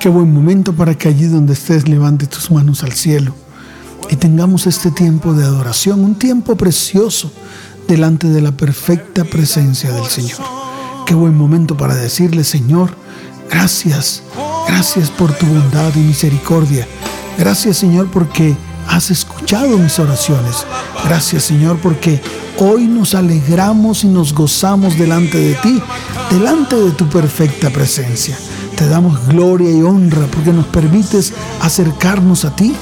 Qué 0.00 0.08
buen 0.08 0.32
momento 0.32 0.72
para 0.72 0.96
que 0.96 1.08
allí 1.08 1.26
donde 1.26 1.52
estés 1.52 1.86
levante 1.86 2.26
tus 2.26 2.50
manos 2.50 2.82
al 2.82 2.92
cielo 2.92 3.34
y 4.08 4.16
tengamos 4.16 4.66
este 4.66 4.90
tiempo 4.90 5.34
de 5.34 5.44
adoración, 5.44 6.02
un 6.02 6.14
tiempo 6.14 6.56
precioso 6.56 7.30
delante 7.86 8.26
de 8.28 8.40
la 8.40 8.50
perfecta 8.50 9.24
presencia 9.24 9.92
del 9.92 10.06
Señor. 10.06 10.38
Qué 11.04 11.12
buen 11.14 11.36
momento 11.36 11.76
para 11.76 11.94
decirle, 11.94 12.44
Señor, 12.44 12.96
gracias, 13.50 14.22
gracias 14.66 15.10
por 15.10 15.34
tu 15.34 15.44
bondad 15.44 15.94
y 15.94 16.00
misericordia. 16.00 16.88
Gracias, 17.36 17.76
Señor, 17.76 18.10
porque 18.10 18.56
has 18.88 19.10
escuchado 19.10 19.76
mis 19.76 19.98
oraciones. 19.98 20.64
Gracias, 21.04 21.44
Señor, 21.44 21.76
porque 21.76 22.22
hoy 22.58 22.86
nos 22.86 23.14
alegramos 23.14 24.02
y 24.04 24.06
nos 24.06 24.32
gozamos 24.32 24.98
delante 24.98 25.36
de 25.36 25.54
ti, 25.56 25.82
delante 26.30 26.76
de 26.76 26.92
tu 26.92 27.06
perfecta 27.06 27.68
presencia. 27.68 28.38
Te 28.80 28.88
damos 28.88 29.28
gloria 29.28 29.70
y 29.70 29.82
honra 29.82 30.26
porque 30.32 30.54
nos 30.54 30.64
permites 30.64 31.34
acercarnos 31.60 32.46
a 32.46 32.56
ti. 32.56 32.74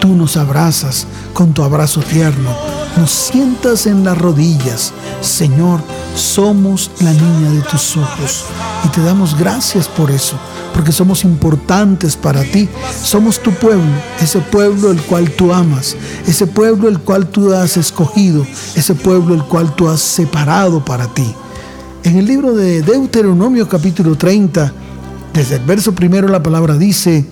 Tú 0.00 0.14
nos 0.14 0.36
abrazas 0.36 1.08
con 1.34 1.52
tu 1.54 1.64
abrazo 1.64 2.02
tierno, 2.02 2.50
nos 2.96 3.10
sientas 3.10 3.88
en 3.88 4.04
las 4.04 4.16
rodillas. 4.16 4.92
Señor, 5.20 5.80
somos 6.14 6.92
la 7.00 7.12
niña 7.12 7.50
de 7.50 7.62
tus 7.62 7.96
ojos 7.96 8.44
y 8.84 8.88
te 8.90 9.02
damos 9.02 9.36
gracias 9.36 9.88
por 9.88 10.12
eso, 10.12 10.36
porque 10.72 10.92
somos 10.92 11.24
importantes 11.24 12.14
para 12.14 12.44
ti. 12.44 12.68
Somos 13.02 13.40
tu 13.40 13.50
pueblo, 13.50 13.90
ese 14.20 14.38
pueblo 14.38 14.92
el 14.92 15.02
cual 15.02 15.32
tú 15.32 15.52
amas, 15.52 15.96
ese 16.28 16.46
pueblo 16.46 16.88
el 16.88 17.00
cual 17.00 17.26
tú 17.26 17.52
has 17.52 17.76
escogido, 17.76 18.46
ese 18.76 18.94
pueblo 18.94 19.34
el 19.34 19.42
cual 19.42 19.74
tú 19.74 19.88
has 19.88 20.00
separado 20.00 20.84
para 20.84 21.08
ti. 21.08 21.34
En 22.04 22.18
el 22.18 22.26
libro 22.26 22.54
de 22.54 22.82
Deuteronomio 22.82 23.68
capítulo 23.68 24.16
30, 24.16 24.72
desde 25.32 25.56
el 25.56 25.64
verso 25.64 25.94
primero 25.94 26.28
la 26.28 26.42
palabra 26.42 26.76
dice, 26.76 27.24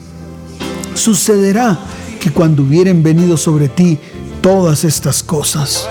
sucederá 0.94 1.78
que 2.20 2.30
cuando 2.30 2.62
hubieren 2.62 3.02
venido 3.02 3.36
sobre 3.36 3.68
ti 3.68 3.98
todas 4.40 4.84
estas 4.84 5.22
cosas, 5.22 5.88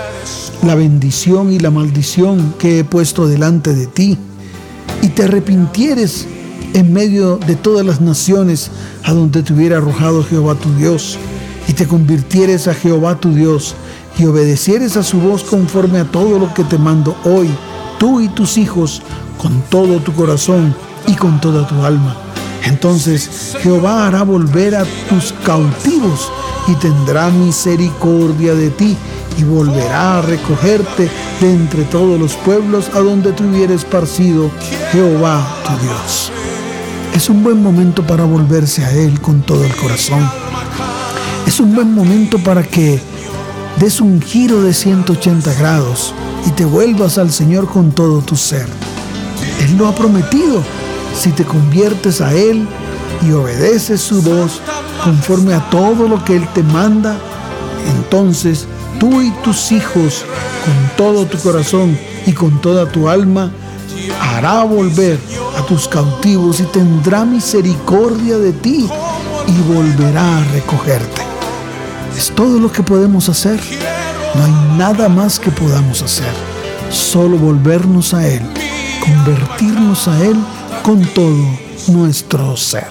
la 0.62 0.74
bendición 0.74 1.52
y 1.52 1.58
la 1.58 1.70
maldición 1.70 2.54
que 2.58 2.80
he 2.80 2.84
puesto 2.84 3.26
delante 3.26 3.74
de 3.74 3.86
ti, 3.86 4.18
y 5.02 5.08
te 5.08 5.24
arrepintieres 5.24 6.26
en 6.74 6.92
medio 6.92 7.38
de 7.38 7.56
todas 7.56 7.84
las 7.84 8.00
naciones 8.00 8.70
a 9.04 9.12
donde 9.12 9.42
te 9.42 9.52
hubiera 9.52 9.78
arrojado 9.78 10.24
Jehová 10.24 10.54
tu 10.54 10.74
Dios, 10.74 11.18
y 11.68 11.74
te 11.74 11.86
convirtieres 11.86 12.68
a 12.68 12.74
Jehová 12.74 13.20
tu 13.20 13.34
Dios, 13.34 13.74
y 14.18 14.24
obedecieres 14.24 14.96
a 14.96 15.02
su 15.02 15.18
voz 15.20 15.44
conforme 15.44 16.00
a 16.00 16.04
todo 16.04 16.38
lo 16.38 16.52
que 16.52 16.64
te 16.64 16.78
mando 16.78 17.16
hoy, 17.24 17.48
tú 17.98 18.20
y 18.20 18.28
tus 18.28 18.58
hijos, 18.58 19.02
con 19.40 19.62
todo 19.70 20.00
tu 20.00 20.12
corazón, 20.12 20.74
y 21.08 21.14
con 21.14 21.40
toda 21.40 21.66
tu 21.66 21.84
alma. 21.84 22.14
Entonces 22.64 23.56
Jehová 23.60 24.06
hará 24.06 24.22
volver 24.22 24.76
a 24.76 24.84
tus 25.08 25.32
cautivos 25.44 26.30
y 26.68 26.74
tendrá 26.74 27.30
misericordia 27.30 28.54
de 28.54 28.70
ti 28.70 28.96
y 29.38 29.44
volverá 29.44 30.18
a 30.18 30.22
recogerte 30.22 31.08
de 31.40 31.50
entre 31.50 31.84
todos 31.84 32.20
los 32.20 32.34
pueblos 32.34 32.90
a 32.94 33.00
donde 33.00 33.32
te 33.32 33.44
hubiera 33.44 33.74
esparcido 33.74 34.50
Jehová 34.92 35.46
tu 35.66 35.76
Dios. 35.78 36.30
Es 37.14 37.30
un 37.30 37.42
buen 37.42 37.62
momento 37.62 38.06
para 38.06 38.24
volverse 38.24 38.84
a 38.84 38.92
Él 38.92 39.20
con 39.20 39.42
todo 39.42 39.64
el 39.64 39.74
corazón. 39.76 40.28
Es 41.46 41.60
un 41.60 41.74
buen 41.74 41.94
momento 41.94 42.38
para 42.38 42.62
que 42.62 43.00
des 43.78 44.00
un 44.00 44.20
giro 44.20 44.62
de 44.62 44.74
180 44.74 45.54
grados 45.54 46.12
y 46.46 46.50
te 46.50 46.64
vuelvas 46.64 47.16
al 47.16 47.32
Señor 47.32 47.68
con 47.68 47.92
todo 47.92 48.20
tu 48.20 48.36
ser. 48.36 48.68
Él 49.60 49.76
lo 49.78 49.88
ha 49.88 49.94
prometido 49.94 50.62
si 51.18 51.32
te 51.32 51.44
conviertes 51.44 52.20
a 52.20 52.32
Él 52.32 52.66
y 53.26 53.32
obedeces 53.32 54.00
su 54.00 54.22
voz 54.22 54.60
conforme 55.02 55.52
a 55.52 55.68
todo 55.68 56.08
lo 56.08 56.24
que 56.24 56.36
Él 56.36 56.46
te 56.54 56.62
manda, 56.62 57.16
entonces 57.96 58.66
tú 59.00 59.20
y 59.20 59.30
tus 59.42 59.72
hijos 59.72 60.24
con 60.64 60.96
todo 60.96 61.26
tu 61.26 61.36
corazón 61.38 61.98
y 62.24 62.32
con 62.32 62.60
toda 62.60 62.90
tu 62.90 63.08
alma 63.08 63.50
hará 64.20 64.62
volver 64.62 65.18
a 65.58 65.62
tus 65.62 65.88
cautivos 65.88 66.60
y 66.60 66.64
tendrá 66.64 67.24
misericordia 67.24 68.38
de 68.38 68.52
ti 68.52 68.88
y 69.48 69.72
volverá 69.72 70.38
a 70.38 70.44
recogerte. 70.52 71.22
Es 72.16 72.30
todo 72.30 72.60
lo 72.60 72.70
que 72.70 72.84
podemos 72.84 73.28
hacer. 73.28 73.58
No 74.36 74.44
hay 74.44 74.76
nada 74.76 75.08
más 75.08 75.40
que 75.40 75.50
podamos 75.50 76.00
hacer. 76.02 76.32
Solo 76.90 77.36
volvernos 77.36 78.14
a 78.14 78.26
Él, 78.26 78.42
convertirnos 79.04 80.06
a 80.06 80.24
Él 80.24 80.36
con 80.88 81.04
todo 81.08 81.58
nuestro 81.88 82.56
ser. 82.56 82.88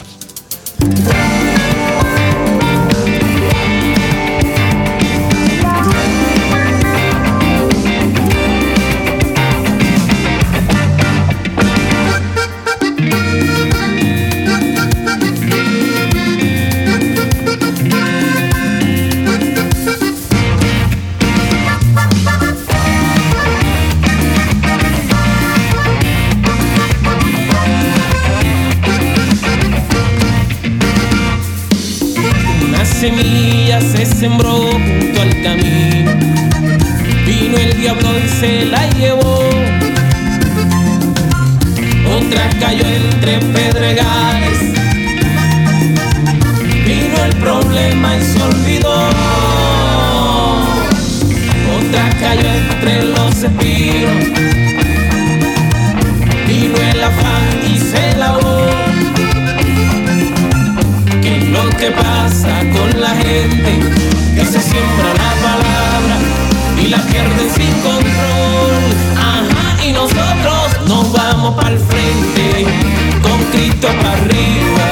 Con 73.22 73.44
Cristo 73.52 73.88
para 73.88 74.14
arriba. 74.14 74.87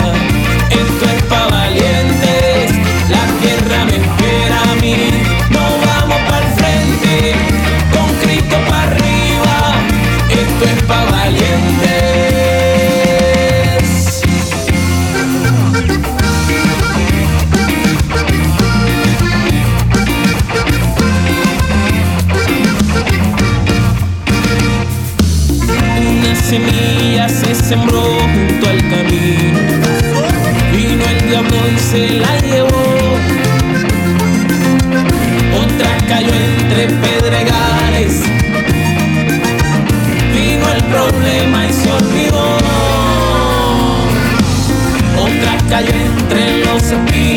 Entre 46.76 46.92
los 46.92 46.92
espinos. 46.92 47.35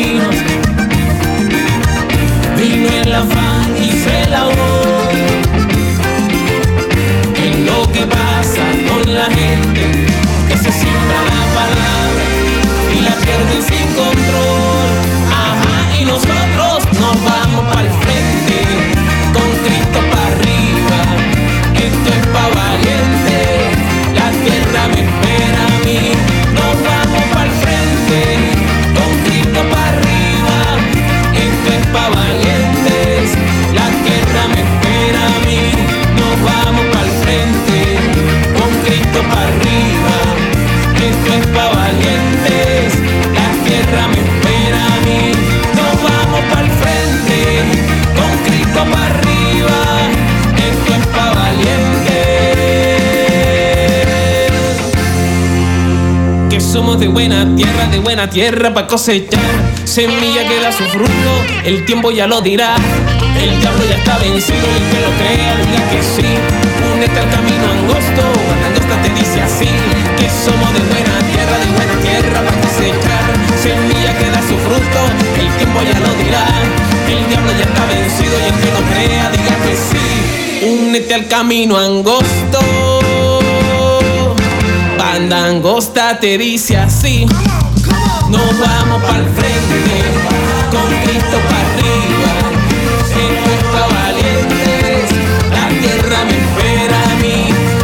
De 56.99 57.07
buena 57.07 57.55
tierra, 57.55 57.87
de 57.87 57.99
buena 57.99 58.29
tierra 58.29 58.73
para 58.73 58.87
cosechar. 58.87 59.39
Semilla 59.85 60.45
que 60.47 60.59
da 60.59 60.71
su 60.71 60.83
fruto, 60.83 61.31
el 61.63 61.85
tiempo 61.85 62.11
ya 62.11 62.27
lo 62.27 62.41
dirá. 62.41 62.75
El 63.39 63.59
diablo 63.61 63.83
ya 63.89 63.95
está 63.95 64.17
vencido 64.17 64.59
el 64.59 64.83
que 64.91 64.99
lo 64.99 65.11
crea 65.17 65.55
diga 65.55 65.89
que 65.91 66.03
sí. 66.03 66.27
Únete 66.93 67.19
al 67.19 67.29
camino 67.29 67.71
angosto, 67.71 68.21
angosta 68.67 69.01
te 69.01 69.09
dice 69.17 69.41
así. 69.41 69.69
Que 70.17 70.29
somos 70.29 70.73
de 70.73 70.79
buena 70.91 71.15
tierra, 71.31 71.57
de 71.59 71.71
buena 71.71 71.95
tierra 72.01 72.43
para 72.43 72.61
cosechar. 72.61 73.23
Semilla 73.63 74.17
que 74.17 74.29
da 74.29 74.41
su 74.41 74.57
fruto, 74.59 74.99
el 75.39 75.49
tiempo 75.57 75.79
ya 75.81 75.99
lo 75.99 76.13
dirá. 76.21 76.45
El 77.07 77.27
diablo 77.29 77.51
ya 77.57 77.63
está 77.63 77.85
vencido 77.85 78.33
y 78.39 78.45
el 78.45 78.59
que 78.59 78.71
lo 78.75 78.81
crea 78.91 79.31
diga 79.31 79.55
que 79.63 79.75
sí. 79.75 80.65
Únete 80.67 81.13
al 81.13 81.27
camino 81.27 81.77
angosto. 81.77 82.88
Banda 85.59 85.69
angosta 85.69 86.19
te 86.19 86.37
dice 86.37 86.77
así. 86.77 87.25
Nos 88.29 88.59
vamos 88.59 89.01
para 89.03 89.19
el 89.19 89.29
frente, 89.29 90.03
con 90.71 90.87
Cristo 91.03 91.37
para 91.49 91.67
arriba. 91.73 92.33
Esto 93.09 93.49
es 93.55 93.63
valientes, 93.75 95.11
la 95.51 95.67
tierra 95.67 96.19
me 96.25 96.35
espera 96.39 96.97
a 97.03 97.15
mí. 97.21 97.39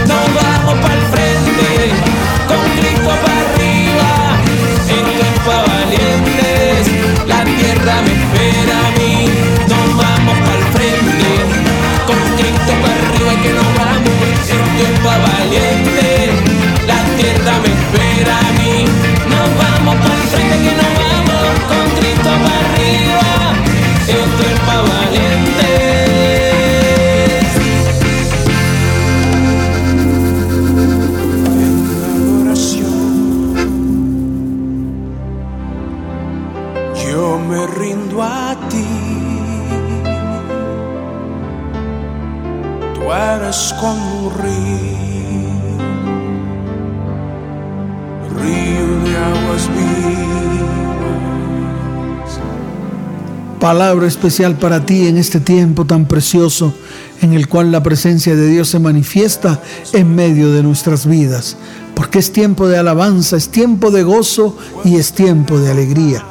Nos 0.08 0.26
vamos 0.40 0.76
para 0.82 0.94
el 0.94 1.06
frente, 1.14 1.70
con 2.48 2.62
Cristo 2.78 3.12
para 3.24 3.40
arriba. 3.44 4.12
Esto 4.88 5.24
es 5.26 5.38
valientes, 5.68 6.82
la 7.28 7.42
tierra 7.44 7.96
me 8.06 8.12
espera 8.22 8.76
a 8.80 8.92
mí. 8.98 9.14
Nos 9.68 9.88
vamos 9.98 10.36
para 10.46 10.60
el 10.60 10.68
frente, 10.76 11.30
con 12.08 12.20
Cristo 12.38 12.72
para 12.82 12.96
arriba 12.96 13.34
que 13.44 13.52
nos 13.54 13.70
vamos. 13.76 14.16
Esto 14.48 14.82
es 14.84 14.96
valientes, 15.04 16.15
río 48.42 49.00
de 49.04 49.18
aguas 49.18 49.70
vivas. 49.70 50.35
Palabra 53.66 54.06
especial 54.06 54.60
para 54.60 54.86
ti 54.86 55.08
en 55.08 55.18
este 55.18 55.40
tiempo 55.40 55.86
tan 55.86 56.06
precioso 56.06 56.72
en 57.24 57.34
el 57.34 57.48
cual 57.48 57.72
la 57.72 57.82
presencia 57.82 58.36
de 58.36 58.48
Dios 58.48 58.70
se 58.70 58.78
manifiesta 58.78 59.60
en 59.92 60.14
medio 60.14 60.52
de 60.52 60.62
nuestras 60.62 61.08
vidas. 61.08 61.58
Porque 61.96 62.20
es 62.20 62.32
tiempo 62.32 62.68
de 62.68 62.78
alabanza, 62.78 63.38
es 63.38 63.50
tiempo 63.50 63.90
de 63.90 64.04
gozo 64.04 64.56
y 64.84 64.98
es 64.98 65.14
tiempo 65.14 65.58
de 65.58 65.72
alegría. 65.72 66.24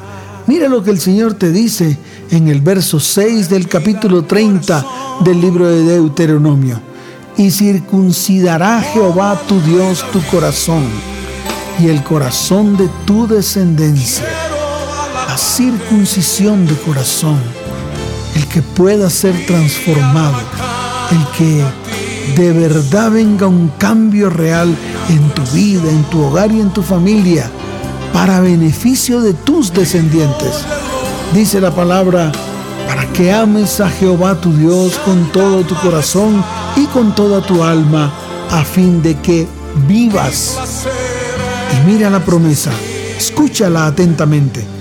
Mira 0.46 0.69
lo 0.69 0.84
que 0.84 0.92
el 0.92 1.00
Señor 1.00 1.34
te 1.34 1.50
dice 1.50 1.98
en 2.31 2.46
el 2.46 2.60
verso 2.60 3.00
6 3.00 3.48
del 3.50 3.66
capítulo 3.66 4.22
30 4.22 4.86
del 5.25 5.40
libro 5.40 5.66
de 5.66 5.82
Deuteronomio. 5.82 6.81
Y 7.36 7.50
circuncidará 7.50 8.81
Jehová 8.81 9.42
tu 9.48 9.60
Dios 9.60 10.04
tu 10.12 10.22
corazón 10.31 10.84
y 11.81 11.88
el 11.88 12.00
corazón 12.04 12.76
de 12.76 12.88
tu 13.04 13.26
descendencia 13.26 14.25
la 15.34 15.38
circuncisión 15.38 16.64
de 16.64 16.76
corazón, 16.76 17.36
el 18.36 18.46
que 18.46 18.62
pueda 18.62 19.10
ser 19.10 19.34
transformado, 19.46 20.36
el 21.10 21.26
que 21.36 22.40
de 22.40 22.52
verdad 22.52 23.10
venga 23.10 23.48
un 23.48 23.66
cambio 23.76 24.31
real 24.31 24.72
en 25.08 25.28
tu 25.31 25.42
vida, 25.52 25.90
en 25.90 26.04
tu 26.04 26.22
hogar 26.22 26.52
y 26.52 26.60
en 26.60 26.70
tu 26.70 26.82
familia, 26.82 27.50
para 28.12 28.38
beneficio 28.38 29.22
de 29.22 29.34
tus 29.34 29.72
descendientes. 29.72 30.64
Dice 31.32 31.60
la 31.60 31.72
palabra, 31.72 32.31
para 32.86 33.04
que 33.12 33.32
ames 33.32 33.81
a 33.81 33.90
Jehová 33.90 34.40
tu 34.40 34.52
Dios 34.52 35.00
con 35.04 35.32
todo 35.32 35.62
tu 35.62 35.75
corazón 35.75 36.44
y 36.76 36.84
con 36.86 37.12
toda 37.12 37.44
tu 37.44 37.64
alma, 37.64 38.12
a 38.52 38.64
fin 38.64 39.02
de 39.02 39.16
que 39.16 39.48
vivas. 39.88 40.58
Y 41.72 41.91
mira 41.91 42.08
la 42.08 42.24
promesa, 42.24 42.70
escúchala 43.19 43.86
atentamente. 43.86 44.74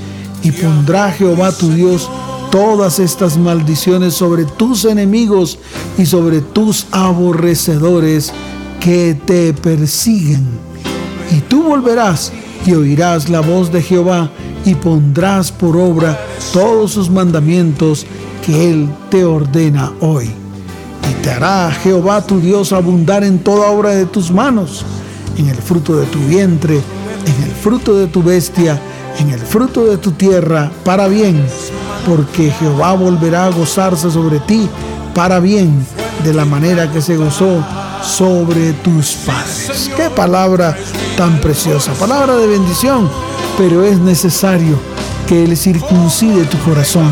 Y 0.44 0.52
pondrá 0.52 1.12
Jehová 1.12 1.52
tu 1.52 1.70
Dios 1.70 2.10
todas 2.52 3.00
estas 3.00 3.38
maldiciones 3.38 4.14
sobre 4.14 4.46
tus 4.46 4.86
enemigos 4.86 5.58
y 5.98 6.06
sobre 6.06 6.42
tus 6.42 6.86
aborrecedores 6.92 8.32
que 8.80 9.18
te 9.26 9.54
persiguen. 9.54 10.46
Y 11.32 11.40
tú 11.40 11.64
volverás 11.64 12.32
y 12.66 12.74
oirás 12.74 13.30
la 13.30 13.40
voz 13.40 13.72
de 13.72 13.82
Jehová 13.82 14.30
y 14.66 14.76
pondrás 14.76 15.52
por 15.52 15.76
obra 15.76 16.20
todos 16.52 16.92
sus 16.92 17.10
mandamientos 17.10 18.06
que 18.46 18.70
Él 18.70 18.90
te 19.10 19.26
ordena 19.26 19.92
hoy. 20.00 20.30
Y 21.10 21.24
te 21.24 21.32
hará 21.32 21.72
Jehová 21.72 22.22
tu 22.22 22.40
Dios 22.40 22.72
abundar 22.72 23.24
en 23.24 23.40
toda 23.40 23.72
obra 23.72 23.92
de 23.92 24.06
tus 24.06 24.32
manos, 24.32 24.86
en 25.38 25.48
el 25.48 25.58
fruto 25.58 25.96
de 25.96 26.06
tu 26.08 26.20
vientre, 26.20 26.76
en 26.76 27.44
el 27.44 27.52
fruto 27.52 27.96
de 27.96 28.08
tu 28.08 28.22
bestia, 28.22 28.80
en 29.20 29.30
el 29.30 29.40
fruto 29.40 29.86
de 29.86 29.98
tu 29.98 30.12
tierra, 30.12 30.72
para 30.84 31.08
bien, 31.08 31.46
porque 32.08 32.52
Jehová 32.52 32.94
volverá 32.94 33.46
a 33.46 33.50
gozarse 33.50 34.12
sobre 34.12 34.40
ti 34.40 34.70
para 35.14 35.40
bien, 35.40 35.86
de 36.24 36.34
la 36.34 36.46
manera 36.46 36.92
que 36.92 37.02
se 37.02 37.18
gozó 37.18 37.64
sobre 38.04 38.74
tus 38.74 39.14
padres. 39.26 39.92
Qué 39.96 40.10
palabra 40.10 40.76
tan 41.18 41.40
preciosa, 41.40 41.94
palabra 41.94 42.36
de 42.36 42.48
bendición, 42.48 43.10
pero 43.58 43.84
es 43.84 44.00
necesario 44.00 44.80
que 45.28 45.44
Él 45.44 45.56
circuncide 45.56 46.46
tu 46.46 46.58
corazón, 46.60 47.10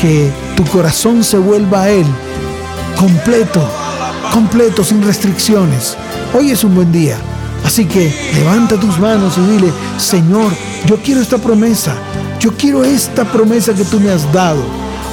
que 0.00 0.30
tu 0.56 0.64
corazón 0.64 1.24
se 1.24 1.38
vuelva 1.38 1.82
a 1.82 1.90
Él 1.90 2.06
completo, 2.96 3.60
completo, 4.32 4.84
sin 4.84 5.02
restricciones. 5.02 5.96
Hoy 6.32 6.50
es 6.50 6.64
un 6.64 6.74
buen 6.74 6.92
día. 6.92 7.18
Así 7.64 7.86
que 7.86 8.14
levanta 8.34 8.78
tus 8.78 8.98
manos 8.98 9.34
y 9.38 9.52
dile, 9.52 9.72
Señor, 9.98 10.52
yo 10.86 10.96
quiero 11.02 11.20
esta 11.20 11.38
promesa. 11.38 11.94
Yo 12.40 12.52
quiero 12.56 12.84
esta 12.84 13.24
promesa 13.24 13.74
que 13.74 13.84
tú 13.84 13.98
me 14.00 14.10
has 14.10 14.30
dado. 14.32 14.62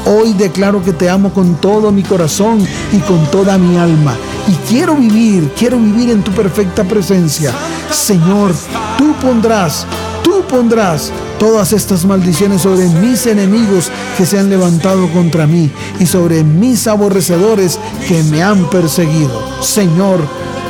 Hoy 0.05 0.33
declaro 0.33 0.83
que 0.83 0.91
te 0.91 1.09
amo 1.09 1.31
con 1.31 1.55
todo 1.55 1.91
mi 1.91 2.03
corazón 2.03 2.65
y 2.91 2.97
con 2.99 3.25
toda 3.31 3.57
mi 3.57 3.77
alma. 3.77 4.15
Y 4.47 4.53
quiero 4.69 4.95
vivir, 4.95 5.49
quiero 5.57 5.77
vivir 5.77 6.09
en 6.09 6.23
tu 6.23 6.31
perfecta 6.31 6.83
presencia. 6.83 7.53
Señor, 7.91 8.53
tú 8.97 9.13
pondrás, 9.21 9.85
tú 10.23 10.43
pondrás 10.49 11.11
todas 11.39 11.71
estas 11.71 12.03
maldiciones 12.03 12.63
sobre 12.63 12.87
mis 12.87 13.25
enemigos 13.27 13.89
que 14.17 14.25
se 14.25 14.39
han 14.39 14.49
levantado 14.49 15.07
contra 15.09 15.47
mí 15.47 15.71
y 15.99 16.05
sobre 16.05 16.43
mis 16.43 16.87
aborrecedores 16.87 17.79
que 18.07 18.23
me 18.23 18.43
han 18.43 18.69
perseguido. 18.69 19.41
Señor, 19.61 20.19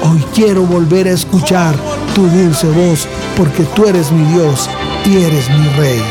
hoy 0.03 0.23
quiero 0.35 0.63
volver 0.63 1.07
a 1.07 1.11
escuchar 1.11 1.73
tu 2.13 2.27
dulce 2.27 2.67
voz 2.67 3.07
porque 3.37 3.63
tú 3.63 3.85
eres 3.85 4.11
mi 4.11 4.23
Dios 4.33 4.69
y 5.05 5.23
eres 5.23 5.49
mi 5.49 5.67
rey. 5.77 6.01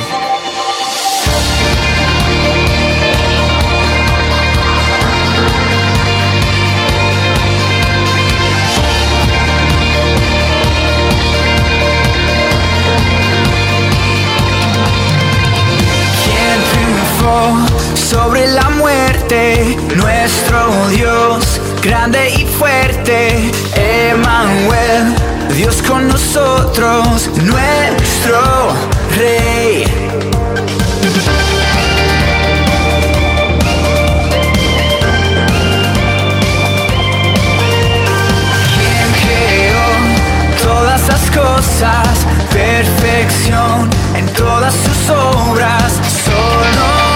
sobre 17.95 18.47
la 18.49 18.69
muerte, 18.71 19.77
nuestro 19.95 20.89
Dios, 20.89 21.61
grande 21.83 22.31
y 22.31 22.45
fuerte, 22.45 23.51
Emmanuel, 23.77 25.15
Dios 25.55 25.81
con 25.83 26.09
nosotros, 26.09 27.31
nuestro 27.45 28.10
Rey. 29.17 29.85
Quien 38.75 39.13
creó 39.23 40.63
todas 40.63 41.09
las 41.09 41.31
cosas, 41.31 42.27
perfección 42.53 43.89
en 44.15 44.27
todas 44.35 44.75
sus 44.75 45.11
obras, 45.11 45.93
solo 46.25 47.11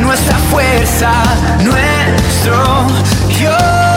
nuestra 0.00 0.38
fuerza, 0.50 1.12
nuestro 1.62 2.86
Dios. 3.38 3.89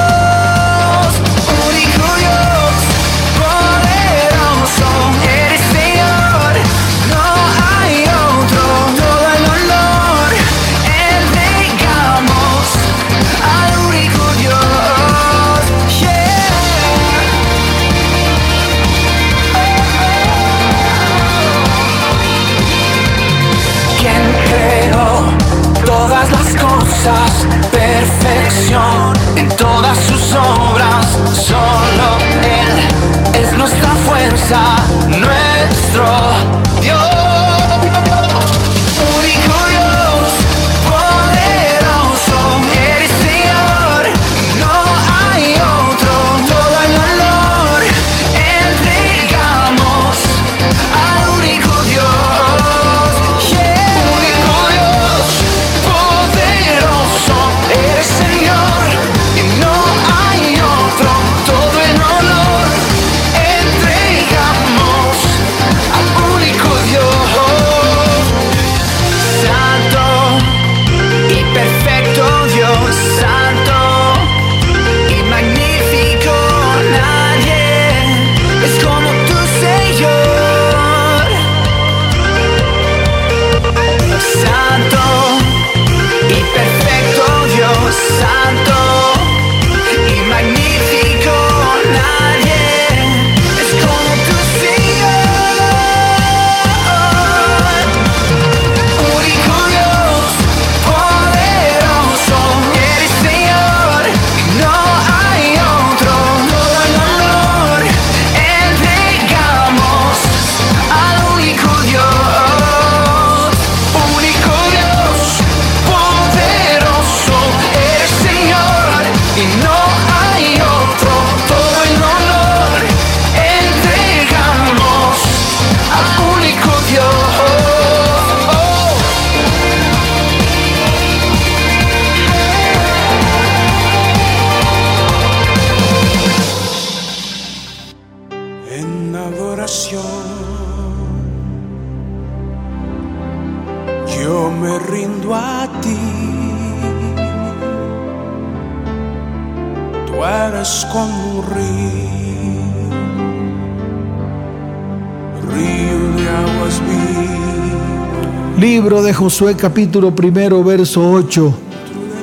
De 159.03 159.13
Josué 159.13 159.57
capítulo 159.57 160.15
primero 160.15 160.63
verso 160.63 161.11
8 161.11 161.53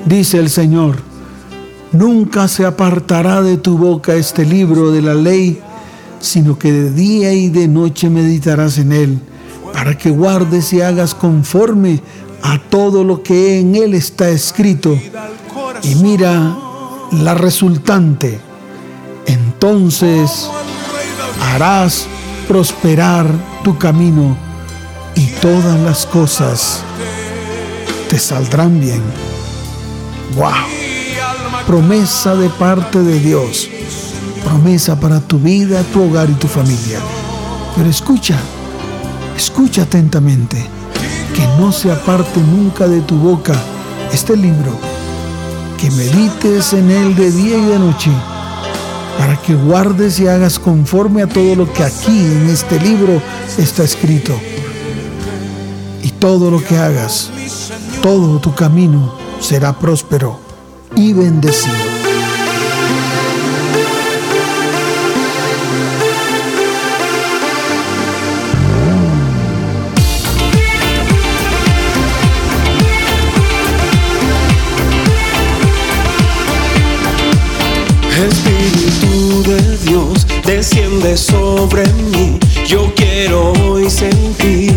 dice 0.06 0.38
el 0.38 0.48
Señor, 0.48 0.96
nunca 1.92 2.48
se 2.48 2.64
apartará 2.64 3.42
de 3.42 3.58
tu 3.58 3.76
boca 3.76 4.14
este 4.14 4.46
libro 4.46 4.90
de 4.90 5.02
la 5.02 5.12
ley, 5.12 5.60
sino 6.20 6.58
que 6.58 6.72
de 6.72 6.90
día 6.90 7.34
y 7.34 7.50
de 7.50 7.68
noche 7.68 8.08
meditarás 8.08 8.78
en 8.78 8.92
él, 8.92 9.18
para 9.74 9.98
que 9.98 10.08
guardes 10.08 10.72
y 10.72 10.80
hagas 10.80 11.14
conforme 11.14 12.00
a 12.42 12.58
todo 12.58 13.04
lo 13.04 13.22
que 13.22 13.60
en 13.60 13.76
él 13.76 13.92
está 13.92 14.30
escrito. 14.30 14.98
Y 15.82 15.96
mira 15.96 16.56
la 17.12 17.34
resultante. 17.34 18.40
Entonces 19.26 20.48
harás 21.42 22.06
prosperar 22.48 23.26
tu 23.62 23.76
camino 23.76 24.49
todas 25.40 25.80
las 25.80 26.04
cosas 26.06 26.82
te 28.08 28.18
saldrán 28.18 28.78
bien. 28.78 29.02
¡Wow! 30.36 30.52
Promesa 31.66 32.34
de 32.34 32.48
parte 32.50 32.98
de 33.02 33.18
Dios. 33.20 33.68
Promesa 34.44 34.98
para 34.98 35.20
tu 35.20 35.38
vida, 35.38 35.82
tu 35.92 36.02
hogar 36.02 36.28
y 36.28 36.34
tu 36.34 36.46
familia. 36.46 36.98
Pero 37.76 37.88
escucha, 37.88 38.36
escucha 39.36 39.82
atentamente. 39.82 40.66
Que 41.34 41.46
no 41.58 41.72
se 41.72 41.90
aparte 41.90 42.40
nunca 42.40 42.86
de 42.86 43.00
tu 43.00 43.16
boca 43.16 43.54
este 44.12 44.36
libro. 44.36 44.72
Que 45.78 45.90
medites 45.90 46.74
en 46.74 46.90
él 46.90 47.14
de 47.16 47.30
día 47.30 47.56
y 47.56 47.64
de 47.64 47.78
noche. 47.78 48.10
Para 49.18 49.36
que 49.40 49.54
guardes 49.54 50.20
y 50.20 50.28
hagas 50.28 50.58
conforme 50.58 51.22
a 51.22 51.26
todo 51.26 51.54
lo 51.54 51.72
que 51.72 51.84
aquí 51.84 52.18
en 52.18 52.48
este 52.50 52.78
libro 52.80 53.22
está 53.58 53.84
escrito 53.84 54.38
todo 56.20 56.50
lo 56.50 56.62
que 56.62 56.76
hagas, 56.76 57.30
todo 58.02 58.38
tu 58.40 58.54
camino 58.54 59.14
será 59.40 59.72
próspero 59.72 60.38
y 60.94 61.14
bendecido. 61.14 61.74
Espíritu 78.28 79.42
de 79.44 79.78
Dios 79.78 80.26
desciende 80.44 81.16
sobre 81.16 81.86
mí 81.94 82.38
Yo 82.66 82.92
quiero 82.94 83.52
hoy 83.64 83.88
sentir 83.88 84.69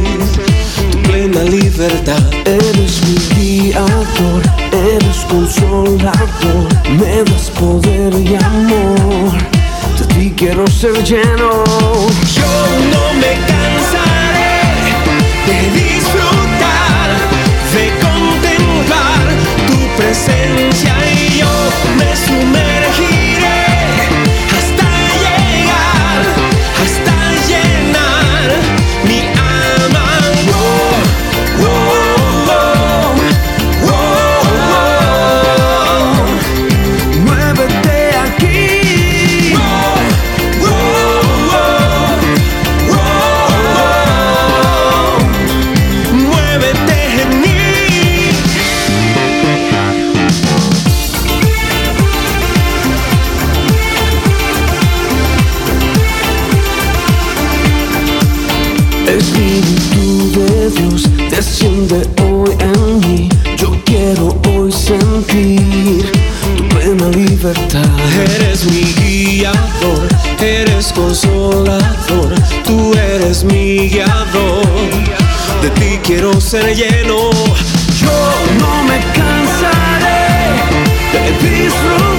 plena 1.33 1.49
libertad. 1.49 2.21
Eres 2.45 3.01
mi 3.07 3.17
guiador, 3.35 4.41
eres 4.71 5.17
consolador, 5.29 6.67
me 6.99 7.23
das 7.23 7.49
poder 7.51 8.13
y 8.13 8.35
amor. 8.35 9.31
De 9.97 10.05
ti 10.13 10.33
quiero 10.35 10.67
ser 10.67 11.03
lleno. 11.03 11.63
Yo 12.35 12.51
no 12.91 13.13
me 13.19 13.33
cansaré 13.47 14.53
de 15.47 15.57
disfrutar, 15.79 16.42
mi 73.41 73.89
guiador. 73.89 74.63
De 75.61 75.69
ti 75.71 75.99
quiero 76.03 76.39
ser 76.39 76.75
lleno. 76.75 77.31
Yo 77.97 78.11
no 78.59 78.83
me 78.83 78.99
cansaré 79.17 80.27
de 81.13 81.31
disfrutar, 81.41 82.12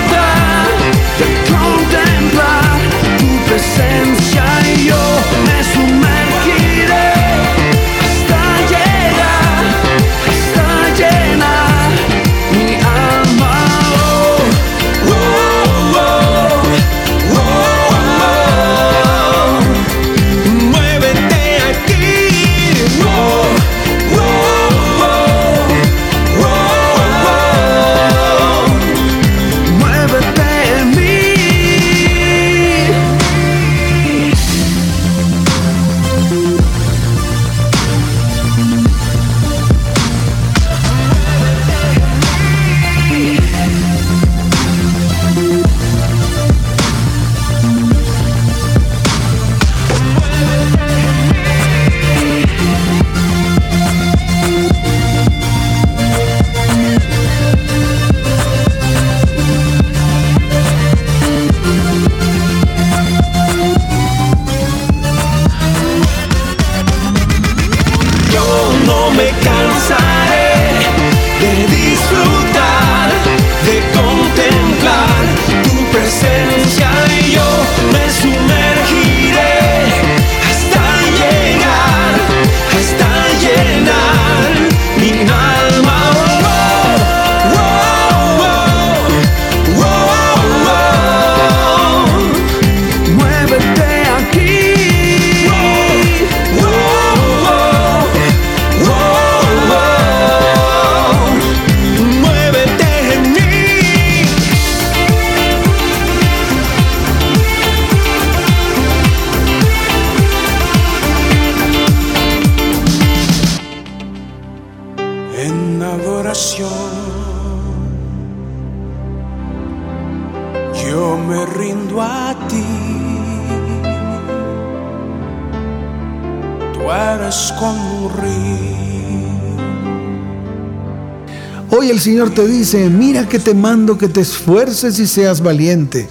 te 132.35 132.49
dice, 132.49 132.91
mira 132.91 133.29
que 133.29 133.39
te 133.39 133.55
mando 133.55 133.97
que 133.97 134.09
te 134.09 134.21
esfuerces 134.21 134.99
y 134.99 135.07
seas 135.07 135.41
valiente. 135.41 136.09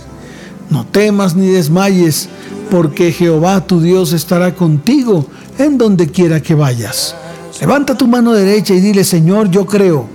No 0.70 0.86
temas 0.86 1.36
ni 1.36 1.48
desmayes, 1.48 2.30
porque 2.72 3.12
Jehová 3.12 3.68
tu 3.68 3.82
Dios 3.82 4.14
estará 4.14 4.56
contigo 4.56 5.26
en 5.58 5.78
donde 5.78 6.08
quiera 6.08 6.42
que 6.42 6.56
vayas. 6.56 7.14
Levanta 7.60 7.98
tu 7.98 8.08
mano 8.08 8.32
derecha 8.32 8.74
y 8.74 8.80
dile, 8.80 9.04
Señor, 9.04 9.52
yo 9.52 9.66
creo, 9.66 10.08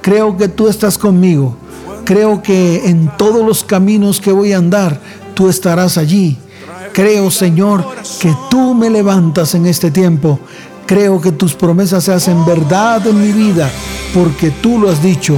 creo 0.00 0.36
que 0.36 0.48
tú 0.48 0.68
estás 0.68 0.96
conmigo. 0.96 1.56
Creo 2.04 2.40
que 2.42 2.88
en 2.88 3.10
todos 3.18 3.44
los 3.44 3.64
caminos 3.64 4.20
que 4.20 4.30
voy 4.30 4.52
a 4.52 4.58
andar, 4.58 5.00
tú 5.34 5.48
estarás 5.48 5.98
allí. 5.98 6.38
Creo, 6.92 7.30
Señor, 7.32 7.84
que 8.20 8.32
tú 8.48 8.72
me 8.72 8.88
levantas 8.88 9.56
en 9.56 9.66
este 9.66 9.90
tiempo. 9.90 10.38
Creo 10.86 11.20
que 11.20 11.32
tus 11.32 11.54
promesas 11.54 12.04
se 12.04 12.12
hacen 12.12 12.46
verdad 12.46 13.04
en 13.08 13.20
mi 13.20 13.32
vida, 13.32 13.68
porque 14.14 14.50
tú 14.50 14.78
lo 14.78 14.88
has 14.88 15.02
dicho. 15.02 15.36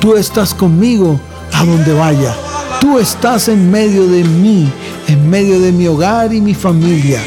Tú 0.00 0.16
estás 0.16 0.54
conmigo 0.54 1.20
a 1.52 1.62
donde 1.62 1.92
vaya. 1.92 2.34
Tú 2.80 2.98
estás 2.98 3.48
en 3.48 3.70
medio 3.70 4.06
de 4.06 4.24
mí, 4.24 4.66
en 5.08 5.28
medio 5.28 5.60
de 5.60 5.72
mi 5.72 5.86
hogar 5.88 6.32
y 6.32 6.40
mi 6.40 6.54
familia. 6.54 7.22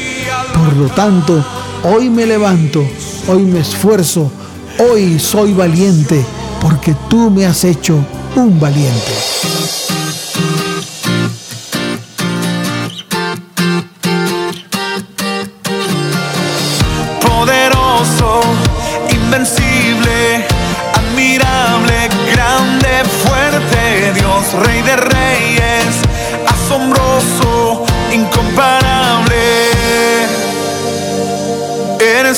Por 0.52 0.74
lo 0.76 0.88
tanto, 0.88 1.44
hoy 1.84 2.10
me 2.10 2.26
levanto, 2.26 2.84
hoy 3.28 3.42
me 3.42 3.60
esfuerzo, 3.60 4.28
hoy 4.78 5.20
soy 5.20 5.52
valiente, 5.52 6.24
porque 6.60 6.96
tú 7.08 7.30
me 7.30 7.46
has 7.46 7.64
hecho 7.64 7.96
un 8.34 8.58
valiente. 8.58 9.83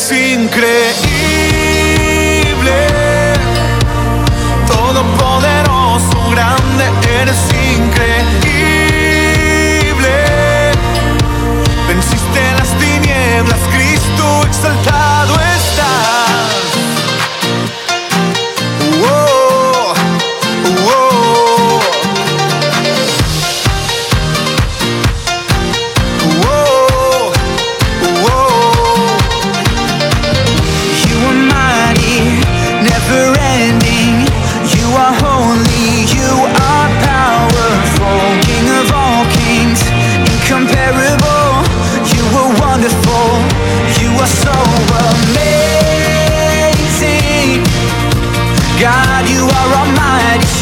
Increíble, 0.09 1.06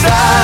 side. 0.02 0.39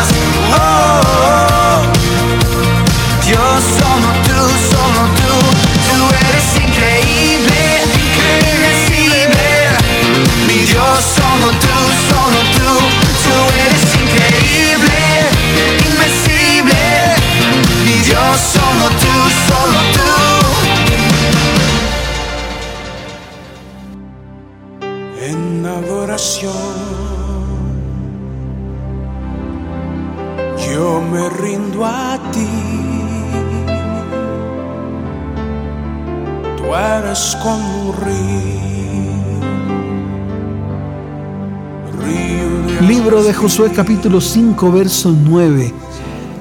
Libro 43.07 43.23
de 43.23 43.35
Josué 43.35 43.71
capítulo 43.71 44.21
5 44.21 44.73
verso 44.73 45.15
9. 45.17 45.73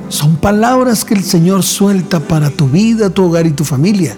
Son 0.09 0.35
palabras 0.35 1.05
que 1.05 1.13
el 1.13 1.23
Señor 1.23 1.61
suelta 1.61 2.19
para 2.19 2.49
tu 2.49 2.67
vida, 2.67 3.11
tu 3.11 3.25
hogar 3.25 3.45
y 3.45 3.51
tu 3.51 3.63
familia. 3.63 4.17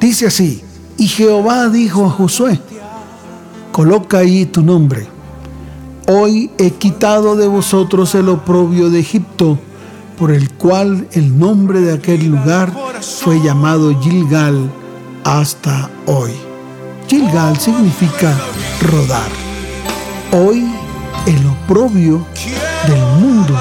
Dice 0.00 0.28
así, 0.28 0.62
y 0.96 1.08
Jehová 1.08 1.68
dijo 1.68 2.06
a 2.06 2.08
Josué, 2.08 2.58
coloca 3.70 4.20
ahí 4.20 4.46
tu 4.46 4.62
nombre. 4.62 5.06
Hoy 6.08 6.50
he 6.56 6.70
quitado 6.70 7.36
de 7.36 7.48
vosotros 7.48 8.14
el 8.14 8.30
oprobio 8.30 8.88
de 8.88 9.00
Egipto, 9.00 9.58
por 10.18 10.30
el 10.30 10.54
cual 10.54 11.06
el 11.12 11.38
nombre 11.38 11.82
de 11.82 11.92
aquel 11.92 12.28
lugar 12.28 12.72
fue 13.02 13.42
llamado 13.42 13.94
Gilgal 14.00 14.72
hasta 15.22 15.90
hoy. 16.06 16.32
Gilgal 17.08 17.58
significa 17.60 18.40
rodar. 18.80 19.28
Hoy 20.32 20.64
el 21.26 21.46
oprobio 21.46 22.26
del 22.86 23.00
mundo 23.20 23.54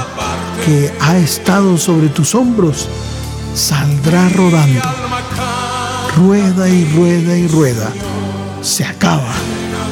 que 0.66 0.94
ha 1.00 1.18
estado 1.18 1.78
sobre 1.78 2.10
tus 2.10 2.34
hombros 2.36 2.88
saldrá 3.54 4.30
rodando. 4.30 4.82
Rueda 6.18 6.68
y 6.68 6.86
rueda 6.94 7.38
y 7.38 7.48
rueda. 7.48 7.92
Se 8.62 8.84
acaba, 8.84 9.34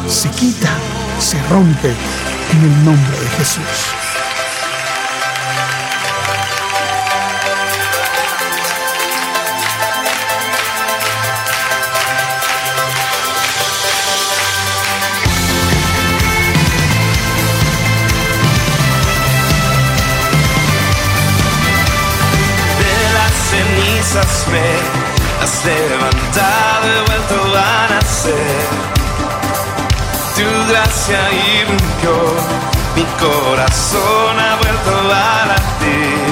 se 0.08 0.30
quita, 0.30 0.70
se 1.20 1.42
rompe 1.50 1.90
en 2.52 2.64
el 2.64 2.86
nombre 2.86 3.20
de 3.20 3.28
Jesús. 3.38 4.09
Me 24.52 24.70
has 25.42 25.66
levantado, 25.66 26.86
he 26.88 27.02
vuelto 27.08 27.38
a 27.58 27.88
nacer. 27.90 28.68
Tu 30.36 30.48
gracia 30.72 31.20
irrumpió, 31.60 32.14
mi 32.96 33.06
corazón 33.20 34.40
ha 34.40 34.56
vuelto 34.62 34.92
a 35.14 35.46
latir. 35.52 36.29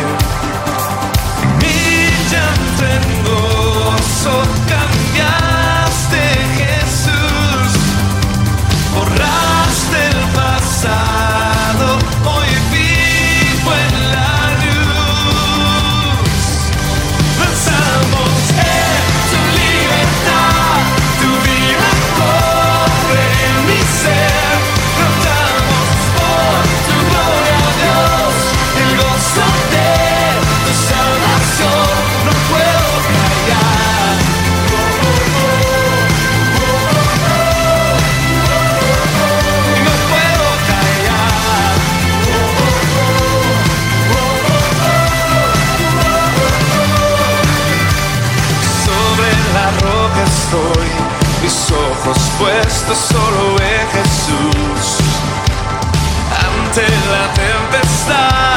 respuesta 52.08 52.96
solo 52.96 53.58
es 53.60 53.92
Jesús 53.92 54.98
ante 56.32 56.82
la 57.12 57.34
tempestad. 57.34 58.57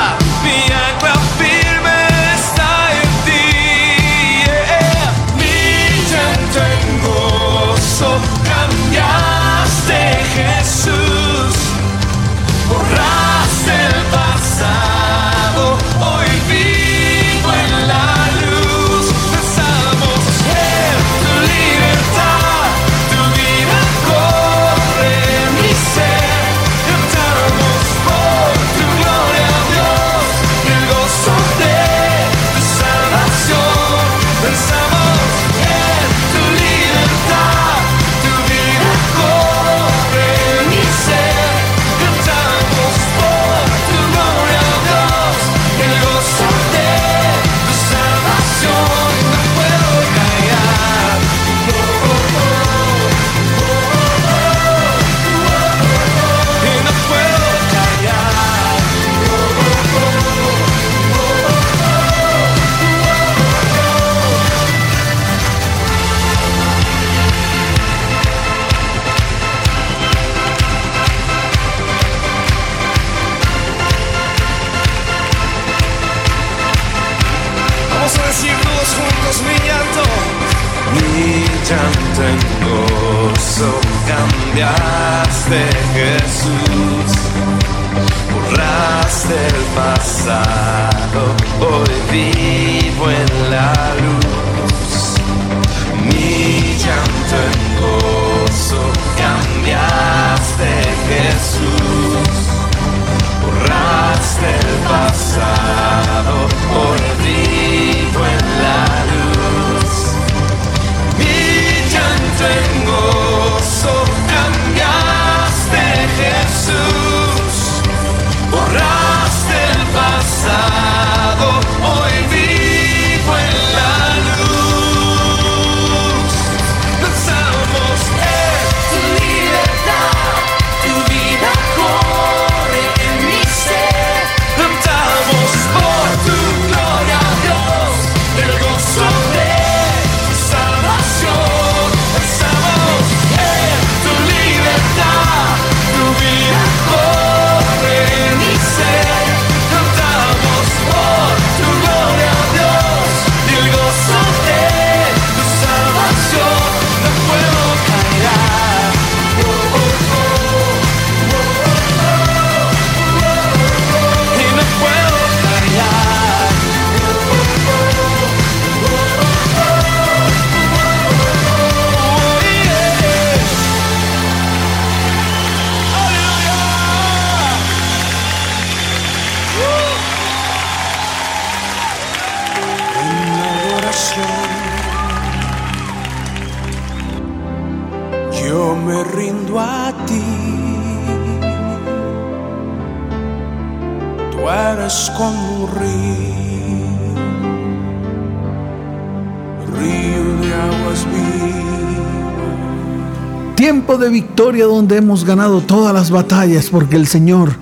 Donde 204.66 204.96
hemos 204.96 205.24
ganado 205.24 205.60
todas 205.60 205.92
las 205.94 206.10
batallas 206.10 206.68
porque 206.70 206.96
el 206.96 207.06
Señor 207.06 207.56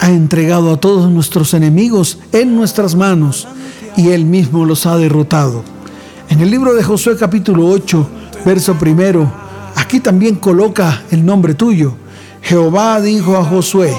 ha 0.00 0.10
entregado 0.10 0.72
a 0.72 0.76
todos 0.78 1.10
nuestros 1.10 1.54
enemigos 1.54 2.18
en 2.32 2.56
nuestras 2.56 2.94
manos 2.94 3.46
y 3.96 4.08
Él 4.08 4.24
mismo 4.24 4.64
los 4.64 4.86
ha 4.86 4.96
derrotado. 4.96 5.62
En 6.28 6.40
el 6.40 6.50
libro 6.50 6.74
de 6.74 6.82
Josué 6.82 7.16
capítulo 7.16 7.66
8, 7.68 8.08
verso 8.44 8.74
primero, 8.74 9.30
aquí 9.76 10.00
también 10.00 10.36
coloca 10.36 11.02
el 11.10 11.24
nombre 11.24 11.54
tuyo. 11.54 11.94
Jehová 12.42 13.00
dijo 13.00 13.36
a 13.36 13.44
Josué, 13.44 13.94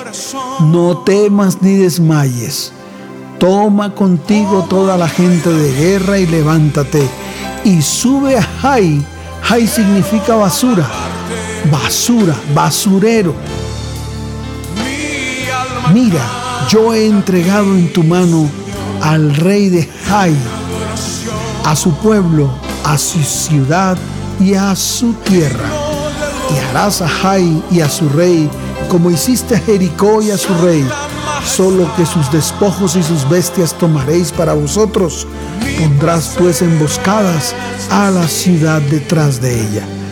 no 0.62 0.98
temas 1.00 1.62
ni 1.62 1.76
desmayes. 1.76 2.74
Toma 3.40 3.94
contigo 3.94 4.66
toda 4.70 4.98
la 4.98 5.08
gente 5.08 5.50
de 5.50 5.74
guerra 5.74 6.18
y 6.18 6.26
levántate. 6.26 7.08
Y 7.64 7.82
sube 7.82 8.38
a 8.38 8.42
Jai. 8.42 9.06
Jai 9.44 9.68
significa 9.68 10.36
basura. 10.36 10.90
Basura, 11.74 12.36
basurero. 12.54 13.34
Mira, 15.92 16.22
yo 16.70 16.94
he 16.94 17.08
entregado 17.08 17.74
en 17.74 17.92
tu 17.92 18.04
mano 18.04 18.48
al 19.02 19.36
rey 19.36 19.70
de 19.70 19.90
Jai, 20.08 20.36
a 21.66 21.76
su 21.76 21.92
pueblo, 21.96 22.48
a 22.84 22.96
su 23.00 23.24
ciudad 23.24 23.98
y 24.40 24.54
a 24.54 24.76
su 24.76 25.14
tierra. 25.14 25.66
Y 26.54 26.60
harás 26.60 27.02
a 27.02 27.08
Jai 27.08 27.64
y 27.72 27.82
a 27.82 27.90
su 27.90 28.08
rey 28.08 28.48
como 28.88 29.10
hiciste 29.10 29.56
a 29.56 29.60
Jericó 29.60 30.22
y 30.22 30.30
a 30.30 30.38
su 30.38 30.54
rey. 30.64 30.88
Solo 31.44 31.90
que 31.98 32.06
sus 32.06 32.32
despojos 32.32 32.96
y 32.96 33.02
sus 33.02 33.28
bestias 33.28 33.76
tomaréis 33.80 34.32
para 34.32 34.54
vosotros. 34.54 35.26
Pondrás 35.80 36.36
pues 36.38 36.62
emboscadas 36.62 37.56
a 37.90 38.12
la 38.12 38.28
ciudad 38.28 38.80
detrás 38.80 39.42
de 39.42 39.60
ella. 39.60 40.03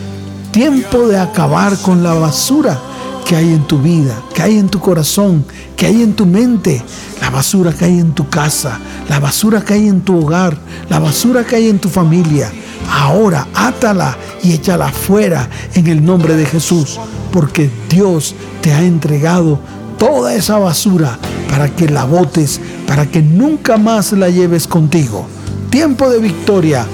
Tiempo 0.52 1.08
de 1.08 1.18
acabar 1.18 1.78
con 1.78 2.04
la 2.04 2.14
basura 2.14 2.78
que 3.26 3.38
hay 3.38 3.54
en 3.54 3.66
tu 3.66 3.80
vida, 3.80 4.22
que 4.34 4.42
hay 4.42 4.58
en 4.58 4.68
tu 4.68 4.82
corazón, 4.82 5.46
que 5.78 5.86
hay 5.86 6.04
en 6.04 6.14
tu 6.14 6.26
mente, 6.26 6.84
la 7.22 7.30
basura 7.30 7.72
que 7.72 7.86
hay 7.86 8.00
en 8.00 8.12
tu 8.12 8.28
casa, 8.28 8.78
la 9.08 9.22
basura 9.22 9.62
que 9.62 9.76
hay 9.76 9.88
en 9.88 10.02
tu 10.02 10.20
hogar, 10.20 10.58
la 10.90 11.00
basura 11.00 11.46
que 11.46 11.56
hay 11.56 11.70
en 11.70 11.80
tu 11.80 11.88
familia. 11.88 12.52
Ahora 12.92 13.48
átala 13.54 14.18
y 14.44 14.52
échala 14.52 14.90
fuera 14.90 15.48
en 15.74 15.88
el 15.88 16.04
nombre 16.04 16.36
de 16.36 16.46
Jesús, 16.46 17.00
porque 17.32 17.70
Dios 17.90 18.36
te 18.62 18.74
ha 18.74 18.84
entregado 18.84 19.58
toda 19.98 20.34
esa 20.34 20.58
basura 20.58 21.18
para 21.50 21.70
que 21.70 21.88
la 21.88 22.04
botes, 22.04 22.60
para 22.88 23.06
que 23.06 23.22
nunca 23.22 23.78
más 23.78 24.12
la 24.12 24.30
lleves 24.30 24.68
contigo. 24.68 25.26
Tiempo 25.70 26.10
de 26.10 26.20
victoria, 26.20 26.86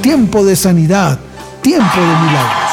tiempo 0.00 0.46
de 0.46 0.56
sanidad, 0.56 1.18
tiempo 1.60 2.00
de 2.00 2.06
milagros. 2.06 2.71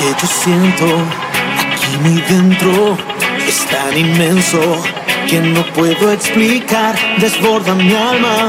Que 0.00 0.06
yo 0.06 0.26
siento 0.26 0.86
aquí 1.72 1.96
muy 2.02 2.22
dentro 2.22 2.96
es 3.46 3.66
tan 3.66 3.98
inmenso 3.98 4.82
que 5.28 5.40
no 5.40 5.62
puedo 5.74 6.10
explicar. 6.10 6.96
Desborda 7.18 7.74
mi 7.74 7.94
alma 7.94 8.48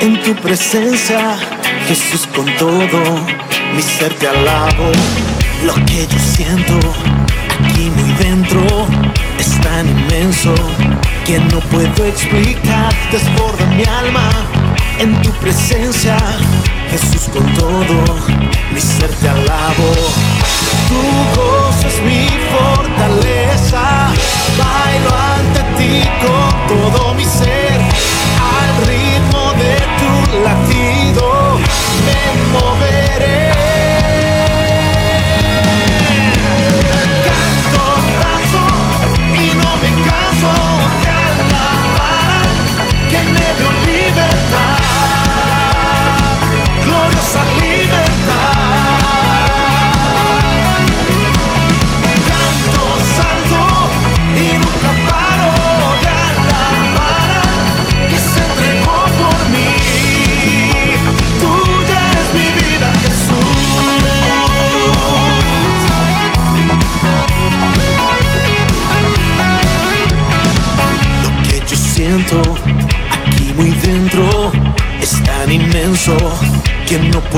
en 0.00 0.22
tu 0.22 0.34
presencia, 0.34 1.38
Jesús 1.88 2.28
con 2.34 2.44
todo 2.58 3.00
mi 3.74 3.80
ser 3.80 4.12
te 4.14 4.28
alabo. 4.28 4.92
Lo 5.64 5.74
que 5.86 6.06
yo 6.06 6.18
siento 6.18 6.78
aquí 7.64 7.88
muy 7.96 8.12
dentro 8.26 8.86
es 9.38 9.50
tan 9.62 9.88
inmenso 9.88 10.54
que 11.24 11.38
no 11.38 11.60
puedo 11.72 12.04
explicar. 12.04 12.92
Desborda 13.10 13.64
mi 13.76 13.84
alma 13.84 14.28
en 14.98 15.14
tu 15.22 15.30
presencia, 15.40 16.18
Jesús 16.90 17.30
con 17.32 17.46
todo 17.54 18.04
mi 18.74 18.80
ser 18.80 19.10
te 19.20 19.28
alabo. 19.30 20.41
Tu 20.92 21.40
voz 21.40 21.84
es 21.84 22.02
mi 22.02 22.28
fortaleza, 22.54 24.12
bailo 24.58 25.10
ante 25.36 25.60
ti 25.78 26.02
con 26.22 26.50
todo 26.68 27.14
mi 27.14 27.24
ser, 27.24 27.80
al 28.58 28.70
ritmo 28.86 29.52
de 29.62 29.74
tu 30.00 30.12
latido 30.44 31.22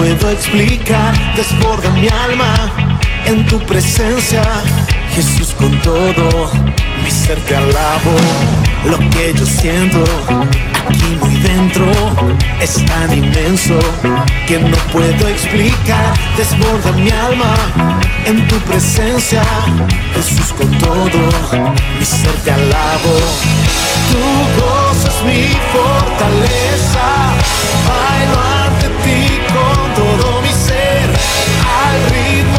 puedo 0.04 0.30
explicar. 0.30 1.14
Desborda 1.34 1.88
mi 1.90 2.08
alma 2.08 2.54
en 3.24 3.46
tu 3.46 3.58
presencia, 3.60 4.42
Jesús 5.14 5.54
con 5.54 5.70
todo 5.80 6.50
mi 7.02 7.10
ser 7.10 7.38
te 7.40 7.56
alabo. 7.56 8.14
Lo 8.84 8.98
que 8.98 9.32
yo 9.34 9.46
siento 9.46 10.04
aquí 10.86 11.16
muy 11.20 11.36
dentro 11.36 11.86
es 12.60 12.84
tan 12.84 13.16
inmenso 13.16 13.78
que 14.46 14.58
no 14.58 14.76
puedo 14.92 15.26
explicar. 15.28 16.12
Desborda 16.36 16.92
mi 16.92 17.10
alma 17.10 17.54
en 18.26 18.46
tu 18.46 18.56
presencia, 18.70 19.42
Jesús 20.14 20.52
con 20.58 20.70
todo 20.78 21.20
mi 21.98 22.04
ser 22.04 22.36
te 22.44 22.50
alabo. 22.50 23.14
Tu 24.10 24.60
voz 24.60 24.98
es 25.10 25.18
mi 25.24 25.48
fortaleza, 25.72 27.06
bailo 27.88 28.63
todo 30.20 30.40
mi 30.42 30.48
ser, 30.48 31.10
al 31.82 32.10
ritmo 32.10 32.53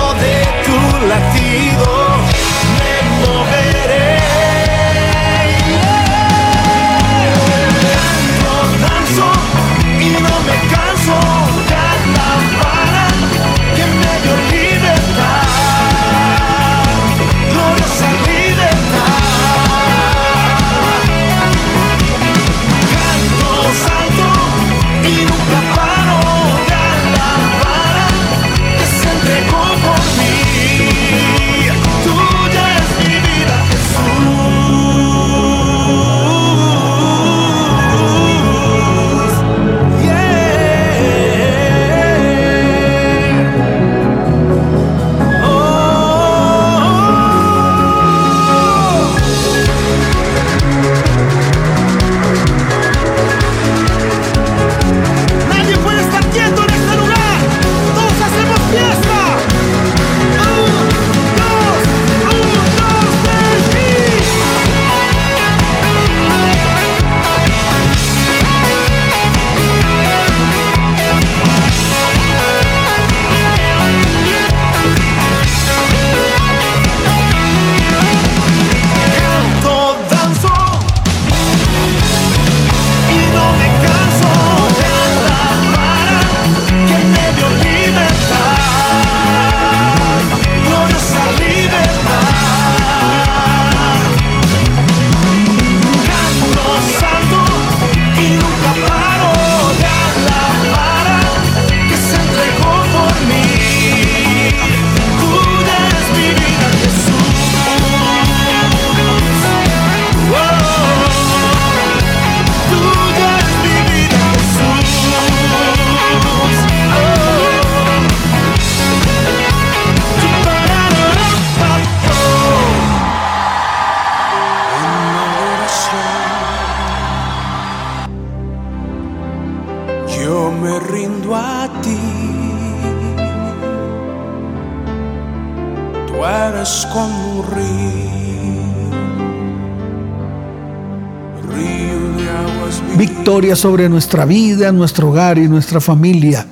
Sobre 143.56 143.88
nuestra 143.88 144.26
vida, 144.26 144.72
nuestro 144.74 145.10
hogar 145.10 145.38
y 145.38 145.48
nuestra 145.48 145.80
familia. 145.80 146.46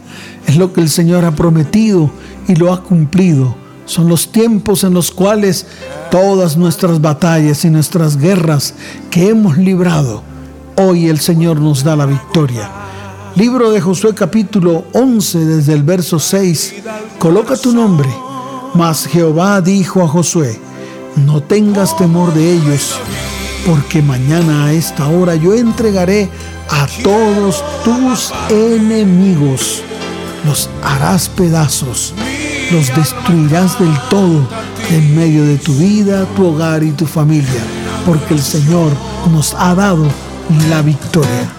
Es 0.48 0.56
lo 0.56 0.72
que 0.72 0.80
el 0.80 0.90
Señor 0.90 1.26
ha 1.26 1.36
prometido 1.36 2.10
y 2.48 2.56
lo 2.56 2.72
ha 2.72 2.82
cumplido. 2.82 3.56
Son 3.86 4.08
los 4.08 4.32
tiempos 4.32 4.86
en 4.86 4.94
los 4.94 5.12
cuales 5.12 5.68
todas 6.10 6.56
nuestras 6.56 7.02
batallas 7.02 7.66
y 7.66 7.70
nuestras 7.70 8.18
guerras 8.18 8.74
que 9.12 9.28
hemos 9.30 9.58
librado, 9.58 10.24
hoy 10.78 11.10
el 11.10 11.20
Señor 11.20 11.60
nos 11.60 11.84
da 11.84 11.98
la 11.98 12.06
victoria. 12.06 12.70
Libro 13.36 13.72
de 13.72 13.82
Josué 13.82 14.16
capítulo 14.16 14.86
11 14.94 15.40
desde 15.40 15.74
el 15.74 15.84
verso 15.84 16.20
6. 16.20 16.76
Coloca 17.20 17.58
tu 17.58 17.74
nombre. 17.74 18.10
Mas 18.76 19.06
Jehová 19.08 19.60
dijo 19.60 20.02
a 20.02 20.08
Josué, 20.08 20.58
no 21.18 21.44
tengas 21.44 21.98
temor 21.98 22.34
de 22.34 22.54
ellos, 22.54 22.98
porque 23.66 24.02
mañana 24.02 24.66
a 24.66 24.74
esta 24.74 25.08
hora 25.08 25.36
yo 25.36 25.54
entregaré 25.54 26.30
a 26.70 26.88
todos 27.04 27.64
tus 27.84 28.32
enemigos, 28.50 29.82
los 30.46 30.70
harás 30.84 31.30
pedazos 31.30 32.14
los 32.74 32.96
destruirás 32.96 33.78
del 33.80 33.96
todo 34.10 34.48
en 34.90 35.16
medio 35.16 35.46
de 35.46 35.58
tu 35.58 35.74
vida, 35.76 36.26
tu 36.36 36.48
hogar 36.48 36.84
y 36.84 36.92
tu 36.92 37.06
familia, 37.06 37.62
porque 38.06 38.34
el 38.34 38.42
Señor 38.42 38.92
nos 39.32 39.54
ha 39.54 39.76
dado 39.76 40.08
la 40.70 40.82
victoria. 40.82 41.50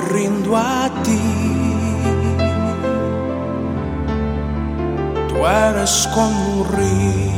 Rindo 0.00 0.56
a 0.56 0.90
ti. 1.02 1.18
Tú 5.28 5.46
eres 5.46 6.08
como 6.14 6.66
río. 6.76 7.34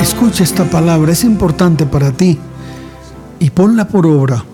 Escucha 0.00 0.44
esta 0.44 0.64
palabra, 0.64 1.12
es 1.12 1.24
importante 1.24 1.86
para 1.86 2.12
ti 2.12 2.38
y 3.38 3.50
ponla 3.50 3.88
por 3.88 4.06
obra. 4.06 4.44